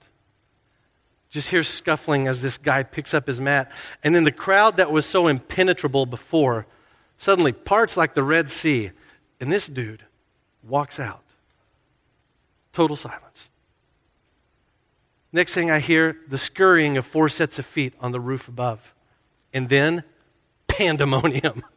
Just 1.29 1.49
hear 1.49 1.63
scuffling 1.63 2.27
as 2.27 2.41
this 2.41 2.57
guy 2.57 2.83
picks 2.83 3.13
up 3.13 3.27
his 3.27 3.39
mat. 3.39 3.71
And 4.03 4.13
then 4.13 4.23
the 4.23 4.31
crowd 4.31 4.77
that 4.77 4.91
was 4.91 5.05
so 5.05 5.27
impenetrable 5.27 6.05
before 6.05 6.65
suddenly 7.17 7.51
parts 7.53 7.95
like 7.95 8.15
the 8.15 8.23
Red 8.23 8.49
Sea, 8.49 8.91
and 9.39 9.51
this 9.51 9.67
dude 9.67 10.03
walks 10.63 10.99
out. 10.99 11.23
Total 12.73 12.97
silence. 12.97 13.50
Next 15.33 15.53
thing 15.53 15.71
I 15.71 15.79
hear, 15.79 16.17
the 16.27 16.37
scurrying 16.37 16.97
of 16.97 17.05
four 17.05 17.29
sets 17.29 17.57
of 17.57 17.65
feet 17.65 17.93
on 18.01 18.11
the 18.11 18.19
roof 18.19 18.47
above. 18.47 18.93
And 19.53 19.69
then, 19.69 20.03
pandemonium. 20.67 21.63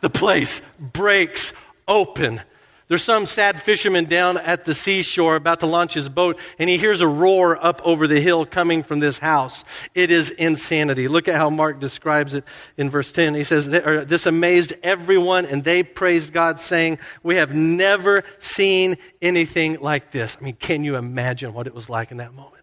The 0.00 0.08
place 0.08 0.62
breaks 0.78 1.52
open. 1.86 2.40
There's 2.88 3.04
some 3.04 3.26
sad 3.26 3.62
fisherman 3.62 4.04
down 4.04 4.36
at 4.36 4.64
the 4.64 4.74
seashore 4.74 5.36
about 5.36 5.60
to 5.60 5.66
launch 5.66 5.94
his 5.94 6.08
boat, 6.08 6.38
and 6.58 6.68
he 6.68 6.78
hears 6.78 7.00
a 7.00 7.06
roar 7.06 7.62
up 7.62 7.80
over 7.84 8.06
the 8.06 8.20
hill 8.20 8.44
coming 8.44 8.82
from 8.82 9.00
this 9.00 9.18
house. 9.18 9.64
It 9.94 10.10
is 10.10 10.30
insanity. 10.30 11.08
Look 11.08 11.28
at 11.28 11.36
how 11.36 11.50
Mark 11.50 11.80
describes 11.80 12.34
it 12.34 12.44
in 12.76 12.90
verse 12.90 13.12
10. 13.12 13.34
He 13.34 13.44
says, 13.44 13.68
This 13.68 14.26
amazed 14.26 14.74
everyone, 14.82 15.46
and 15.46 15.64
they 15.64 15.82
praised 15.82 16.32
God, 16.32 16.58
saying, 16.58 16.98
We 17.22 17.36
have 17.36 17.54
never 17.54 18.24
seen 18.38 18.96
anything 19.20 19.80
like 19.80 20.10
this. 20.10 20.36
I 20.40 20.44
mean, 20.44 20.56
can 20.56 20.84
you 20.84 20.96
imagine 20.96 21.54
what 21.54 21.66
it 21.66 21.74
was 21.74 21.88
like 21.88 22.10
in 22.10 22.16
that 22.18 22.34
moment? 22.34 22.61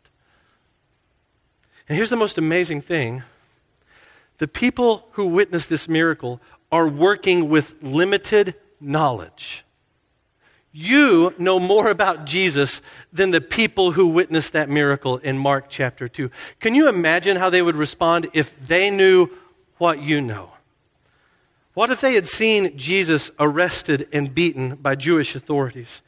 And 1.89 1.95
here's 1.95 2.11
the 2.11 2.15
most 2.15 2.37
amazing 2.37 2.81
thing 2.81 3.23
the 4.37 4.47
people 4.47 5.09
who 5.13 5.25
witnessed 5.27 5.69
this 5.69 5.89
miracle 5.89 6.39
are 6.71 6.87
working 6.87 7.49
with 7.49 7.73
limited 7.81 8.55
knowledge. 8.79 9.65
You 10.71 11.33
know 11.39 11.59
more 11.59 11.89
about 11.89 12.25
Jesus 12.25 12.81
than 13.11 13.31
the 13.31 13.41
people 13.41 13.91
who 13.91 14.07
witnessed 14.07 14.53
that 14.53 14.69
miracle 14.69 15.17
in 15.17 15.37
Mark 15.37 15.65
chapter 15.67 16.07
2. 16.07 16.29
Can 16.59 16.75
you 16.75 16.87
imagine 16.87 17.37
how 17.37 17.49
they 17.49 17.63
would 17.63 17.75
respond 17.75 18.27
if 18.33 18.53
they 18.67 18.91
knew 18.91 19.29
what 19.79 19.99
you 19.99 20.21
know? 20.21 20.51
What 21.73 21.89
if 21.89 22.01
they 22.01 22.13
had 22.13 22.27
seen 22.27 22.77
Jesus 22.77 23.31
arrested 23.39 24.07
and 24.13 24.33
beaten 24.33 24.75
by 24.75 24.93
Jewish 24.93 25.35
authorities? 25.35 26.03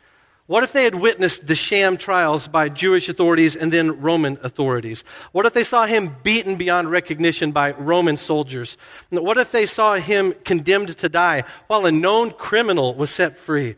What 0.52 0.66
if 0.66 0.74
they 0.74 0.84
had 0.84 0.96
witnessed 0.96 1.48
the 1.48 1.56
sham 1.56 1.96
trials 1.96 2.46
by 2.46 2.68
Jewish 2.68 3.08
authorities 3.08 3.56
and 3.56 3.72
then 3.72 4.02
Roman 4.02 4.38
authorities? 4.44 5.06
What 5.32 5.46
if 5.46 5.54
they 5.54 5.64
saw 5.64 5.86
him 5.86 6.14
beaten 6.24 6.58
beyond 6.58 6.92
recognition 6.92 7.54
by 7.54 7.72
Roman 7.72 8.18
soldiers? 8.18 8.76
What 9.12 9.38
if 9.38 9.54
they 9.54 9.66
saw 9.66 9.96
him 9.96 10.34
condemned 10.44 10.90
to 10.98 11.08
die 11.08 11.46
while 11.68 11.86
a 11.86 11.92
known 11.94 12.32
criminal 12.32 12.94
was 12.94 13.12
set 13.12 13.38
free? 13.38 13.78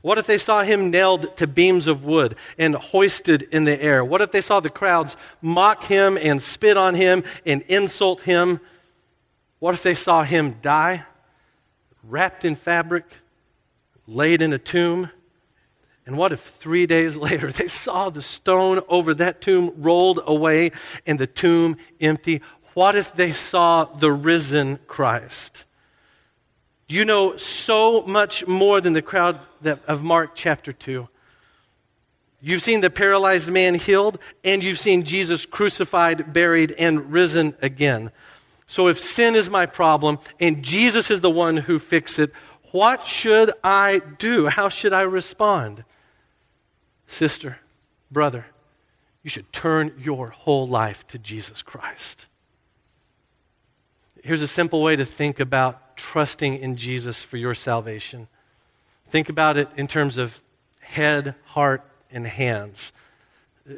What 0.00 0.16
if 0.16 0.28
they 0.28 0.38
saw 0.38 0.62
him 0.62 0.92
nailed 0.92 1.36
to 1.38 1.48
beams 1.48 1.88
of 1.88 2.04
wood 2.04 2.36
and 2.56 2.76
hoisted 2.76 3.42
in 3.42 3.64
the 3.64 3.82
air? 3.82 4.04
What 4.04 4.20
if 4.20 4.30
they 4.30 4.42
saw 4.42 4.60
the 4.60 4.70
crowds 4.70 5.16
mock 5.42 5.82
him 5.82 6.16
and 6.22 6.40
spit 6.40 6.76
on 6.76 6.94
him 6.94 7.24
and 7.44 7.62
insult 7.62 8.20
him? 8.20 8.60
What 9.58 9.74
if 9.74 9.82
they 9.82 9.94
saw 9.94 10.22
him 10.22 10.58
die, 10.62 11.02
wrapped 12.04 12.44
in 12.44 12.54
fabric, 12.54 13.06
laid 14.06 14.40
in 14.40 14.52
a 14.52 14.58
tomb? 14.58 15.10
And 16.06 16.16
what 16.16 16.32
if 16.32 16.40
three 16.40 16.86
days 16.86 17.16
later 17.28 17.52
they 17.52 17.68
saw 17.68 18.08
the 18.08 18.22
stone 18.22 18.80
over 18.88 19.12
that 19.14 19.40
tomb 19.40 19.72
rolled 19.76 20.20
away 20.26 20.72
and 21.04 21.18
the 21.18 21.26
tomb 21.26 21.76
empty? 22.00 22.40
What 22.74 22.94
if 22.94 23.14
they 23.14 23.32
saw 23.32 23.84
the 23.84 24.12
risen 24.12 24.78
Christ? 24.86 25.64
You 26.88 27.04
know 27.04 27.36
so 27.36 28.02
much 28.02 28.46
more 28.46 28.80
than 28.80 28.92
the 28.92 29.02
crowd 29.02 29.40
that, 29.62 29.80
of 29.88 30.04
Mark 30.04 30.32
chapter 30.34 30.72
2. 30.72 31.08
You've 32.40 32.62
seen 32.62 32.80
the 32.80 32.90
paralyzed 32.90 33.50
man 33.50 33.74
healed, 33.74 34.18
and 34.44 34.62
you've 34.62 34.78
seen 34.78 35.02
Jesus 35.02 35.46
crucified, 35.46 36.32
buried, 36.32 36.70
and 36.72 37.10
risen 37.10 37.56
again. 37.60 38.12
So 38.68 38.86
if 38.86 39.00
sin 39.00 39.34
is 39.34 39.50
my 39.50 39.66
problem 39.66 40.18
and 40.38 40.62
Jesus 40.62 41.10
is 41.10 41.20
the 41.20 41.30
one 41.30 41.56
who 41.56 41.78
fixes 41.78 42.18
it, 42.20 42.32
what 42.72 43.06
should 43.06 43.52
I 43.64 44.00
do? 44.18 44.46
How 44.46 44.68
should 44.68 44.92
I 44.92 45.02
respond? 45.02 45.84
Sister, 47.06 47.58
brother, 48.10 48.46
you 49.22 49.30
should 49.30 49.52
turn 49.52 49.92
your 49.98 50.30
whole 50.30 50.66
life 50.66 51.06
to 51.08 51.18
Jesus 51.18 51.62
Christ. 51.62 52.26
Here's 54.22 54.42
a 54.42 54.48
simple 54.48 54.82
way 54.82 54.96
to 54.96 55.04
think 55.04 55.40
about 55.40 55.96
trusting 55.96 56.58
in 56.58 56.76
Jesus 56.76 57.22
for 57.22 57.36
your 57.36 57.54
salvation. 57.54 58.28
Think 59.08 59.28
about 59.28 59.56
it 59.56 59.68
in 59.76 59.86
terms 59.86 60.16
of 60.16 60.42
head, 60.80 61.34
heart, 61.44 61.82
and 62.10 62.26
hands. 62.26 62.92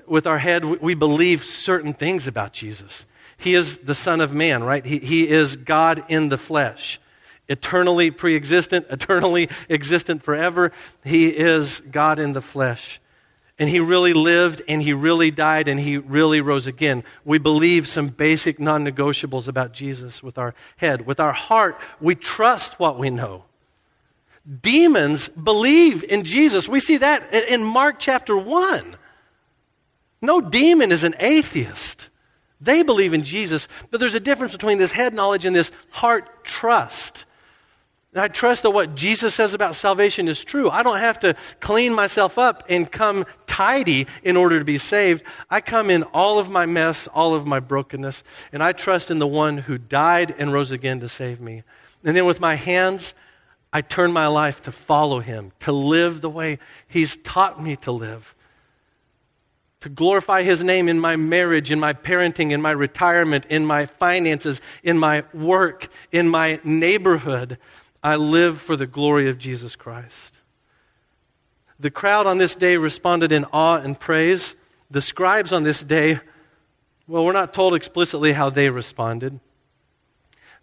With 0.07 0.27
our 0.27 0.39
head, 0.39 0.65
we 0.65 0.95
believe 0.95 1.45
certain 1.45 1.93
things 1.93 2.27
about 2.27 2.53
Jesus. 2.53 3.07
He 3.37 3.55
is 3.55 3.79
the 3.79 3.95
Son 3.95 4.21
of 4.21 4.33
Man, 4.33 4.65
right? 4.65 4.85
He, 4.85 4.99
he 4.99 5.29
is 5.29 5.57
God 5.57 6.03
in 6.09 6.29
the 6.29 6.39
flesh, 6.39 7.01
eternally 7.49 8.11
pre 8.11 8.35
existent, 8.35 8.87
eternally 8.91 9.49
existent 9.71 10.23
forever. 10.23 10.73
He 11.05 11.29
is 11.29 11.81
God 11.91 12.19
in 12.19 12.33
the 12.33 12.43
flesh. 12.43 13.01
And 13.59 13.69
he 13.69 13.81
really 13.81 14.13
lived 14.13 14.63
and 14.69 14.81
he 14.81 14.93
really 14.93 15.33
died 15.33 15.67
and 15.67 15.81
he 15.81 15.97
really 15.97 16.41
rose 16.41 16.67
again. 16.67 17.03
We 17.25 17.39
believe 17.39 17.89
some 17.89 18.09
basic 18.09 18.61
non 18.61 18.85
negotiables 18.85 19.49
about 19.49 19.73
Jesus 19.73 20.23
with 20.23 20.39
our 20.39 20.55
head. 20.77 21.07
With 21.07 21.19
our 21.19 21.33
heart, 21.33 21.81
we 22.01 22.15
trust 22.15 22.79
what 22.79 22.99
we 22.99 23.11
know. 23.11 23.45
Demons 24.63 25.29
believe 25.29 26.05
in 26.05 26.25
Jesus. 26.25 26.69
We 26.69 26.81
see 26.81 26.99
that 26.99 27.33
in 27.33 27.63
Mark 27.65 27.97
chapter 27.99 28.39
1. 28.39 28.97
No 30.23 30.41
demon 30.41 30.93
is 30.93 31.05
an 31.05 31.15
atheist. 31.19 32.09
They 32.61 32.83
believe 32.83 33.15
in 33.15 33.23
Jesus, 33.23 33.69
but 33.91 34.01
there's 34.01 34.15
a 34.15 34.21
difference 34.21 34.53
between 34.53 34.79
this 34.79 34.93
head 34.93 35.15
knowledge 35.15 35.45
and 35.45 35.55
this 35.55 35.71
heart 35.91 36.45
trust. 36.45 37.25
And 38.13 38.23
I 38.23 38.29
trust 38.29 38.63
that 38.63 38.71
what 38.71 38.95
Jesus 38.95 39.35
says 39.35 39.55
about 39.55 39.77
salvation 39.77 40.29
is 40.29 40.43
true. 40.45 40.71
I 40.71 40.83
don't 40.83 40.99
have 40.99 41.21
to 41.21 41.37
clean 41.61 41.95
myself 41.95 42.39
up 42.39 42.65
and 42.69 42.91
come 42.91 43.27
tidy 43.59 44.07
in 44.23 44.37
order 44.37 44.61
to 44.61 44.65
be 44.65 44.79
saved. 44.79 45.25
I 45.51 45.61
come 45.61 45.91
in 45.91 46.05
all 46.05 46.39
of 46.39 46.49
my 46.49 46.65
mess, 46.65 47.09
all 47.09 47.35
of 47.35 47.45
my 47.45 47.59
brokenness, 47.59 48.23
and 48.53 48.63
I 48.63 48.71
trust 48.71 49.11
in 49.11 49.19
the 49.19 49.27
one 49.27 49.59
who 49.59 49.79
died 49.79 50.33
and 50.39 50.53
rose 50.53 50.71
again 50.71 51.01
to 51.01 51.09
save 51.09 51.41
me. 51.41 51.65
And 52.05 52.17
then 52.17 52.25
with 52.25 52.41
my 52.41 52.55
hands, 52.55 53.15
I 53.73 53.81
turn 53.81 54.13
my 54.13 54.29
life 54.29 54.63
to 54.63 54.71
follow 54.71 55.19
him, 55.19 55.51
to 55.61 55.73
live 55.73 56.21
the 56.21 56.31
way 56.31 56.61
he's 56.87 57.17
taught 57.17 57.61
me 57.61 57.75
to 57.79 57.91
live, 57.91 58.33
to 59.81 59.89
glorify 59.89 60.45
his 60.45 60.63
name 60.63 60.89
in 60.89 61.01
my 61.01 61.17
marriage, 61.17 61.73
in 61.73 61.81
my 61.81 61.93
parenting, 61.93 62.53
in 62.53 62.63
my 62.63 62.71
retirement, 62.71 63.45
in 63.47 63.67
my 63.67 63.87
finances, 63.87 64.61
in 64.85 64.97
my 64.97 65.25
work, 65.35 65.89
in 66.13 66.29
my 66.29 66.61
neighborhood. 66.63 67.59
I 68.05 68.15
live 68.15 68.61
for 68.61 68.77
the 68.77 68.87
glory 68.87 69.29
of 69.29 69.37
Jesus 69.37 69.75
Christ. 69.75 70.38
The 71.81 71.91
crowd 71.91 72.27
on 72.27 72.39
this 72.39 72.55
day 72.55 72.77
responded 72.77 73.31
in 73.31 73.45
awe 73.53 73.77
and 73.77 73.99
praise. 73.99 74.57
The 74.91 75.03
scribes 75.03 75.53
on 75.53 75.63
this 75.63 75.83
day, 75.83 76.21
well, 77.07 77.25
we're 77.25 77.33
not 77.33 77.55
told 77.55 77.75
explicitly 77.75 78.33
how 78.33 78.51
they 78.51 78.69
responded, 78.69 79.39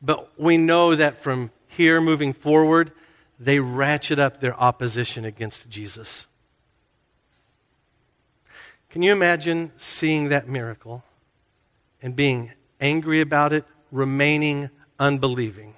but 0.01 0.30
we 0.38 0.58
know 0.58 0.95
that 0.95 1.23
from 1.23 1.51
here 1.67 2.01
moving 2.01 2.34
forward, 2.34 2.91
they 3.39 3.60
ratchet 3.60 4.19
up 4.19 4.39
their 4.41 4.60
opposition 4.60 5.25
against 5.25 5.69
Jesus. 5.69 6.28
Can 8.89 9.01
you 9.01 9.12
imagine 9.12 9.71
seeing 9.78 10.30
that 10.30 10.47
miracle 10.47 11.04
and 12.01 12.15
being 12.15 12.51
angry 12.80 13.21
about 13.21 13.54
it, 13.54 13.65
remaining 13.91 14.69
unbelieving? 14.99 15.75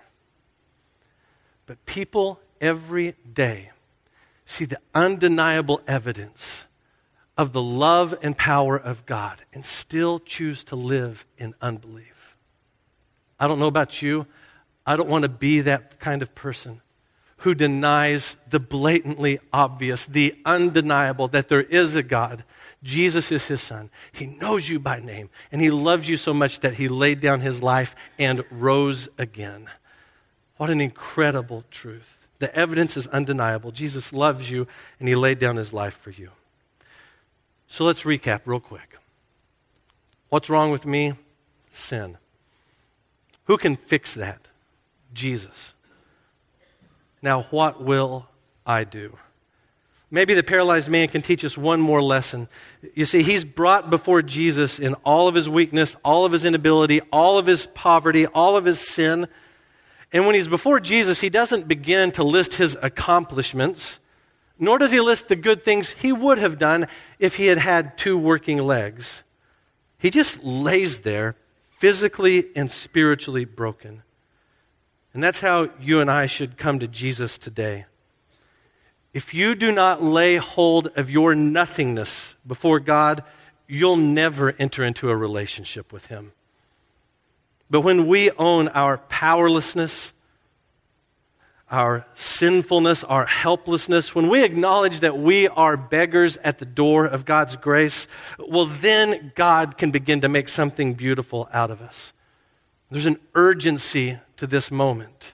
But 1.66 1.84
people 1.86 2.40
every 2.62 3.16
day 3.34 3.72
see 4.48 4.66
the 4.66 4.80
undeniable 4.96 5.82
evidence 5.88 6.66
of 7.38 7.52
the 7.52 7.62
love 7.62 8.18
and 8.24 8.36
power 8.36 8.78
of 8.78 9.06
God 9.06 9.44
and 9.54 9.64
still 9.64 10.20
choose 10.20 10.64
to 10.66 10.76
live 10.76 11.26
in 11.38 11.54
unbelief. 11.62 12.36
I 13.40 13.48
don't 13.48 13.60
know 13.60 13.68
about 13.68 14.02
you. 14.02 14.26
I 14.86 14.96
don't 14.96 15.10
want 15.10 15.24
to 15.24 15.30
be 15.30 15.62
that 15.62 16.00
kind 16.00 16.22
of 16.22 16.34
person 16.34 16.82
who 17.42 17.54
denies 17.54 18.38
the 18.50 18.60
blatantly 18.60 19.40
obvious, 19.54 20.08
the 20.08 20.34
undeniable 20.46 21.28
that 21.28 21.50
there 21.50 21.62
is 21.62 21.94
a 21.94 22.02
God. 22.02 22.44
Jesus 22.82 23.32
is 23.32 23.46
his 23.48 23.62
son. 23.62 23.92
He 24.12 24.26
knows 24.26 24.70
you 24.70 24.80
by 24.80 25.02
name, 25.02 25.30
and 25.52 25.62
he 25.62 25.70
loves 25.70 26.08
you 26.10 26.18
so 26.18 26.34
much 26.34 26.62
that 26.62 26.76
he 26.76 26.88
laid 26.88 27.20
down 27.20 27.42
his 27.42 27.62
life 27.62 27.96
and 28.18 28.44
rose 28.50 29.10
again. 29.18 29.70
What 30.56 30.72
an 30.72 30.82
incredible 30.82 31.64
truth. 31.70 32.17
The 32.40 32.54
evidence 32.56 32.96
is 32.98 33.08
undeniable. 33.08 33.72
Jesus 33.72 34.14
loves 34.14 34.50
you, 34.50 34.68
and 35.00 35.08
he 35.10 35.16
laid 35.16 35.40
down 35.40 35.56
his 35.56 35.74
life 35.74 35.98
for 35.98 36.12
you. 36.12 36.30
So 37.68 37.84
let's 37.84 38.04
recap 38.04 38.42
real 38.46 38.60
quick. 38.60 38.98
What's 40.30 40.50
wrong 40.50 40.72
with 40.72 40.86
me? 40.86 41.14
Sin. 41.70 42.18
Who 43.46 43.58
can 43.58 43.76
fix 43.76 44.14
that? 44.14 44.48
Jesus. 45.14 45.74
Now, 47.22 47.44
what 47.44 47.84
will 47.84 48.28
I 48.66 48.84
do? 48.84 49.18
Maybe 50.10 50.34
the 50.34 50.44
paralyzed 50.44 50.90
man 50.90 51.10
can 51.10 51.22
teach 51.22 51.44
us 51.44 51.58
one 51.58 51.82
more 51.82 52.02
lesson. 52.02 52.48
You 52.94 53.04
see, 53.04 53.24
he's 53.24 53.44
brought 53.44 53.90
before 53.90 54.22
Jesus 54.22 54.80
in 54.80 54.94
all 55.04 55.28
of 55.28 55.36
his 55.36 55.50
weakness, 55.50 55.96
all 56.04 56.24
of 56.24 56.32
his 56.32 56.46
inability, 56.46 57.02
all 57.12 57.38
of 57.38 57.46
his 57.46 57.66
poverty, 57.68 58.26
all 58.26 58.56
of 58.56 58.64
his 58.64 58.80
sin. 58.80 59.28
And 60.12 60.26
when 60.26 60.36
he's 60.36 60.48
before 60.48 60.80
Jesus, 60.80 61.20
he 61.20 61.30
doesn't 61.30 61.68
begin 61.68 62.12
to 62.14 62.24
list 62.24 62.56
his 62.56 62.78
accomplishments, 62.82 64.00
nor 64.58 64.78
does 64.78 64.92
he 64.92 65.00
list 65.00 65.28
the 65.28 65.36
good 65.36 65.64
things 65.64 65.90
he 65.90 66.12
would 66.12 66.38
have 66.38 66.58
done 66.58 66.88
if 67.20 67.36
he 67.36 67.48
had 67.48 67.58
had 67.58 67.98
two 67.98 68.18
working 68.18 68.58
legs. 68.60 69.24
He 69.98 70.10
just 70.10 70.44
lays 70.44 71.00
there, 71.00 71.36
physically 71.78 72.48
and 72.56 72.72
spiritually 72.72 73.46
broken. 73.46 74.04
And 75.14 75.24
that's 75.24 75.40
how 75.40 75.70
you 75.80 76.00
and 76.00 76.10
I 76.10 76.26
should 76.28 76.58
come 76.58 76.80
to 76.80 76.88
Jesus 76.88 77.38
today. 77.38 77.86
If 79.14 79.34
you 79.34 79.56
do 79.56 79.72
not 79.72 80.04
lay 80.04 80.38
hold 80.38 80.88
of 80.96 81.10
your 81.10 81.34
nothingness 81.34 82.36
before 82.46 82.80
God, 82.80 83.24
you'll 83.68 83.98
never 83.98 84.54
enter 84.60 84.84
into 84.84 85.10
a 85.10 85.16
relationship 85.16 85.92
with 85.92 86.06
Him. 86.08 86.34
But 87.70 87.82
when 87.82 88.08
we 88.08 88.32
own 88.32 88.70
our 88.70 88.98
powerlessness, 88.98 90.14
our 91.70 92.06
sinfulness, 92.16 93.04
our 93.04 93.26
helplessness, 93.26 94.16
when 94.16 94.30
we 94.30 94.44
acknowledge 94.44 95.02
that 95.02 95.18
we 95.18 95.50
are 95.50 95.76
beggars 95.76 96.38
at 96.38 96.60
the 96.60 96.66
door 96.66 97.06
of 97.06 97.26
God's 97.26 97.58
grace, 97.58 98.08
well, 98.40 98.66
then 98.66 99.34
God 99.36 99.78
can 99.78 99.92
begin 99.92 100.22
to 100.22 100.30
make 100.30 100.48
something 100.48 100.94
beautiful 100.94 101.50
out 101.52 101.70
of 101.70 101.82
us. 101.82 102.14
There's 102.90 103.06
an 103.06 103.20
urgency 103.36 104.18
to 104.38 104.48
this 104.48 104.72
moment. 104.72 105.34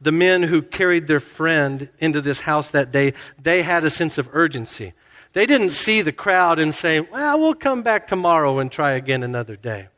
The 0.00 0.12
men 0.12 0.44
who 0.44 0.62
carried 0.62 1.08
their 1.08 1.20
friend 1.20 1.90
into 1.98 2.22
this 2.22 2.40
house 2.40 2.70
that 2.70 2.90
day, 2.90 3.12
they 3.40 3.62
had 3.62 3.84
a 3.84 3.90
sense 3.90 4.16
of 4.16 4.30
urgency. 4.32 4.94
They 5.34 5.44
didn't 5.44 5.70
see 5.70 6.00
the 6.00 6.12
crowd 6.12 6.58
and 6.58 6.74
say, 6.74 7.00
Well, 7.00 7.38
we'll 7.40 7.54
come 7.54 7.82
back 7.82 8.06
tomorrow 8.06 8.58
and 8.58 8.72
try 8.72 8.92
again 8.92 9.22
another 9.22 9.56
day 9.56 9.88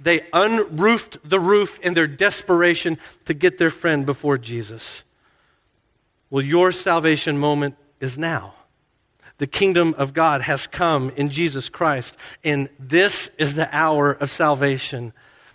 they 0.00 0.26
unroofed 0.32 1.18
the 1.28 1.40
roof 1.40 1.78
in 1.80 1.94
their 1.94 2.06
desperation 2.06 2.98
to 3.26 3.34
get 3.34 3.58
their 3.58 3.70
friend 3.70 4.06
before 4.06 4.38
Jesus. 4.38 5.04
Well, 6.30 6.44
your 6.44 6.72
salvation 6.72 7.38
moment 7.38 7.76
is 8.00 8.16
now. 8.16 8.54
The 9.38 9.46
kingdom 9.46 9.94
of 9.96 10.12
God 10.12 10.42
has 10.42 10.66
come 10.66 11.10
in 11.16 11.30
Jesus 11.30 11.68
Christ, 11.68 12.16
and 12.44 12.68
this 12.78 13.30
is 13.38 13.54
the 13.54 13.74
hour 13.74 14.12
of 14.12 14.30
salvation. 14.30 15.12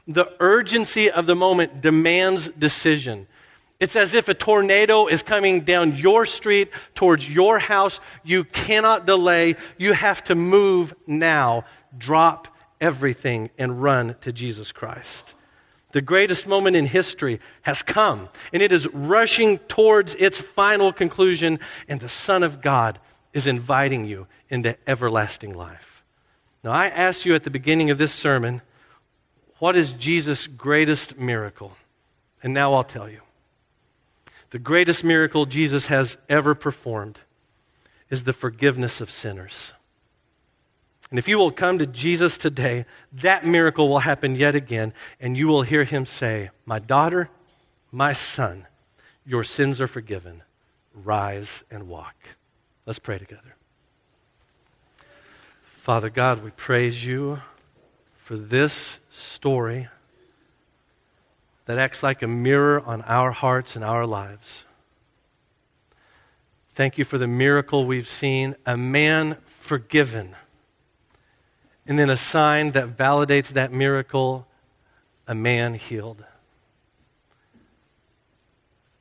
The 0.08 0.32
urgency 0.40 1.10
of 1.10 1.28
the 1.28 1.36
moment 1.36 1.82
demands 1.82 2.48
decision. 2.50 3.28
It's 3.80 3.96
as 3.96 4.14
if 4.14 4.28
a 4.28 4.34
tornado 4.34 5.08
is 5.08 5.22
coming 5.22 5.62
down 5.62 5.96
your 5.96 6.26
street 6.26 6.70
towards 6.94 7.30
your 7.30 7.60
house. 7.60 8.00
You 8.24 8.44
cannot 8.44 9.06
delay. 9.06 9.56
You 9.78 9.94
have 9.94 10.24
to 10.26 10.36
move 10.36 10.94
now. 11.06 11.66
Drop 11.98 12.48
everything 12.86 13.50
and 13.58 13.82
run 13.82 14.16
to 14.22 14.32
Jesus 14.32 14.72
Christ. 14.72 15.34
The 15.92 16.02
greatest 16.02 16.46
moment 16.46 16.76
in 16.76 16.86
history 16.86 17.40
has 17.64 17.82
come, 17.82 18.30
and 18.54 18.62
it 18.62 18.72
is 18.72 18.88
rushing 18.94 19.58
towards 19.58 20.14
its 20.16 20.40
final 20.40 20.94
conclusion, 20.94 21.58
and 21.88 22.00
the 22.00 22.10
Son 22.10 22.44
of 22.44 22.62
God 22.62 23.00
is 23.34 23.48
inviting 23.48 24.06
you 24.06 24.28
into 24.50 24.78
everlasting 24.88 25.56
life. 25.56 26.04
Now, 26.64 26.74
I 26.74 26.88
asked 26.88 27.26
you 27.26 27.34
at 27.34 27.44
the 27.44 27.50
beginning 27.50 27.90
of 27.90 27.98
this 27.98 28.14
sermon, 28.14 28.62
what 29.58 29.76
is 29.76 29.94
Jesus' 29.94 30.46
greatest 30.46 31.18
miracle? 31.18 31.76
And 32.44 32.54
now 32.54 32.74
I'll 32.74 32.84
tell 32.84 33.10
you. 33.10 33.22
The 34.52 34.60
greatest 34.60 35.04
miracle 35.04 35.48
Jesus 35.48 35.88
has 35.88 36.18
ever 36.30 36.54
performed 36.54 37.20
is 38.12 38.26
the 38.26 38.34
forgiveness 38.34 39.02
of 39.02 39.10
sinners. 39.10 39.74
And 41.10 41.20
if 41.20 41.28
you 41.28 41.38
will 41.38 41.52
come 41.52 41.78
to 41.78 41.86
Jesus 41.86 42.38
today, 42.38 42.86
that 43.14 43.46
miracle 43.46 43.88
will 43.88 44.00
happen 44.00 44.36
yet 44.36 44.56
again, 44.56 44.94
and 45.20 45.38
you 45.38 45.48
will 45.48 45.62
hear 45.62 45.84
him 45.84 46.06
say, 46.06 46.50
My 46.66 46.80
daughter, 46.80 47.30
my 47.92 48.14
son, 48.14 48.68
your 49.26 49.44
sins 49.44 49.80
are 49.80 49.88
forgiven. 49.88 50.42
Rise 50.94 51.64
and 51.70 51.88
walk. 51.88 52.16
Let's 52.86 53.00
pray 53.00 53.20
together. 53.20 53.56
Father 55.76 56.10
God, 56.10 56.44
we 56.44 56.50
praise 56.52 57.06
you 57.06 57.42
for 58.18 58.36
this 58.36 58.98
story 59.12 59.88
that 61.66 61.78
acts 61.78 62.02
like 62.02 62.24
a 62.24 62.28
mirror 62.28 62.82
on 62.82 63.02
our 63.04 63.32
hearts 63.32 63.76
and 63.76 63.86
our 63.86 64.06
lives. 64.06 64.66
Thank 66.74 66.98
you 66.98 67.06
for 67.06 67.18
the 67.18 67.28
miracle 67.28 67.86
we've 67.86 68.10
seen 68.10 68.56
a 68.66 68.76
man 68.76 69.38
forgiven 69.46 70.36
and 71.88 72.00
then 72.00 72.10
a 72.10 72.18
sign 72.18 72.72
that 72.72 72.98
validates 72.98 73.50
that 73.50 73.72
miracle 73.72 74.48
a 75.28 75.36
man 75.36 75.74
healed. 75.74 76.24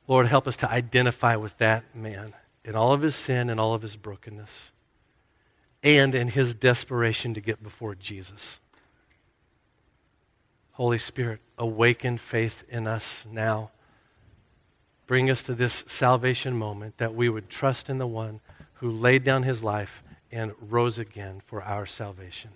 Lord, 0.07 0.27
help 0.27 0.47
us 0.47 0.57
to 0.57 0.69
identify 0.69 1.35
with 1.35 1.57
that 1.57 1.95
man 1.95 2.33
in 2.63 2.75
all 2.75 2.93
of 2.93 3.01
his 3.01 3.15
sin 3.15 3.49
and 3.49 3.59
all 3.59 3.73
of 3.73 3.81
his 3.81 3.95
brokenness, 3.95 4.71
and 5.83 6.15
in 6.15 6.29
his 6.29 6.55
desperation 6.55 7.33
to 7.33 7.41
get 7.41 7.61
before 7.61 7.95
Jesus. 7.95 8.59
Holy 10.73 10.97
Spirit, 10.97 11.39
awaken 11.57 12.17
faith 12.17 12.63
in 12.67 12.85
us 12.85 13.25
now. 13.31 13.71
Bring 15.07 15.29
us 15.29 15.43
to 15.43 15.53
this 15.53 15.83
salvation 15.87 16.57
moment 16.57 16.97
that 16.97 17.13
we 17.13 17.29
would 17.29 17.49
trust 17.49 17.89
in 17.89 17.99
the 17.99 18.07
one 18.07 18.41
who 18.75 18.89
laid 18.89 19.23
down 19.23 19.43
his 19.43 19.63
life 19.63 20.03
and 20.31 20.53
rose 20.59 20.97
again 20.97 21.41
for 21.45 21.61
our 21.61 21.85
salvation. 21.85 22.51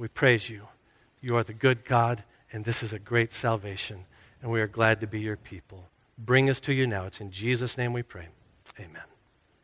We 0.00 0.08
praise 0.08 0.48
you. 0.48 0.62
You 1.20 1.36
are 1.36 1.44
the 1.44 1.52
good 1.52 1.84
God, 1.84 2.24
and 2.54 2.64
this 2.64 2.82
is 2.82 2.94
a 2.94 2.98
great 2.98 3.34
salvation, 3.34 4.06
and 4.40 4.50
we 4.50 4.62
are 4.62 4.66
glad 4.66 4.98
to 5.02 5.06
be 5.06 5.20
your 5.20 5.36
people. 5.36 5.90
Bring 6.16 6.48
us 6.48 6.58
to 6.60 6.72
you 6.72 6.86
now. 6.86 7.04
It's 7.04 7.20
in 7.20 7.30
Jesus' 7.30 7.76
name 7.76 7.92
we 7.92 8.02
pray. 8.02 8.28
Amen. 8.78 9.02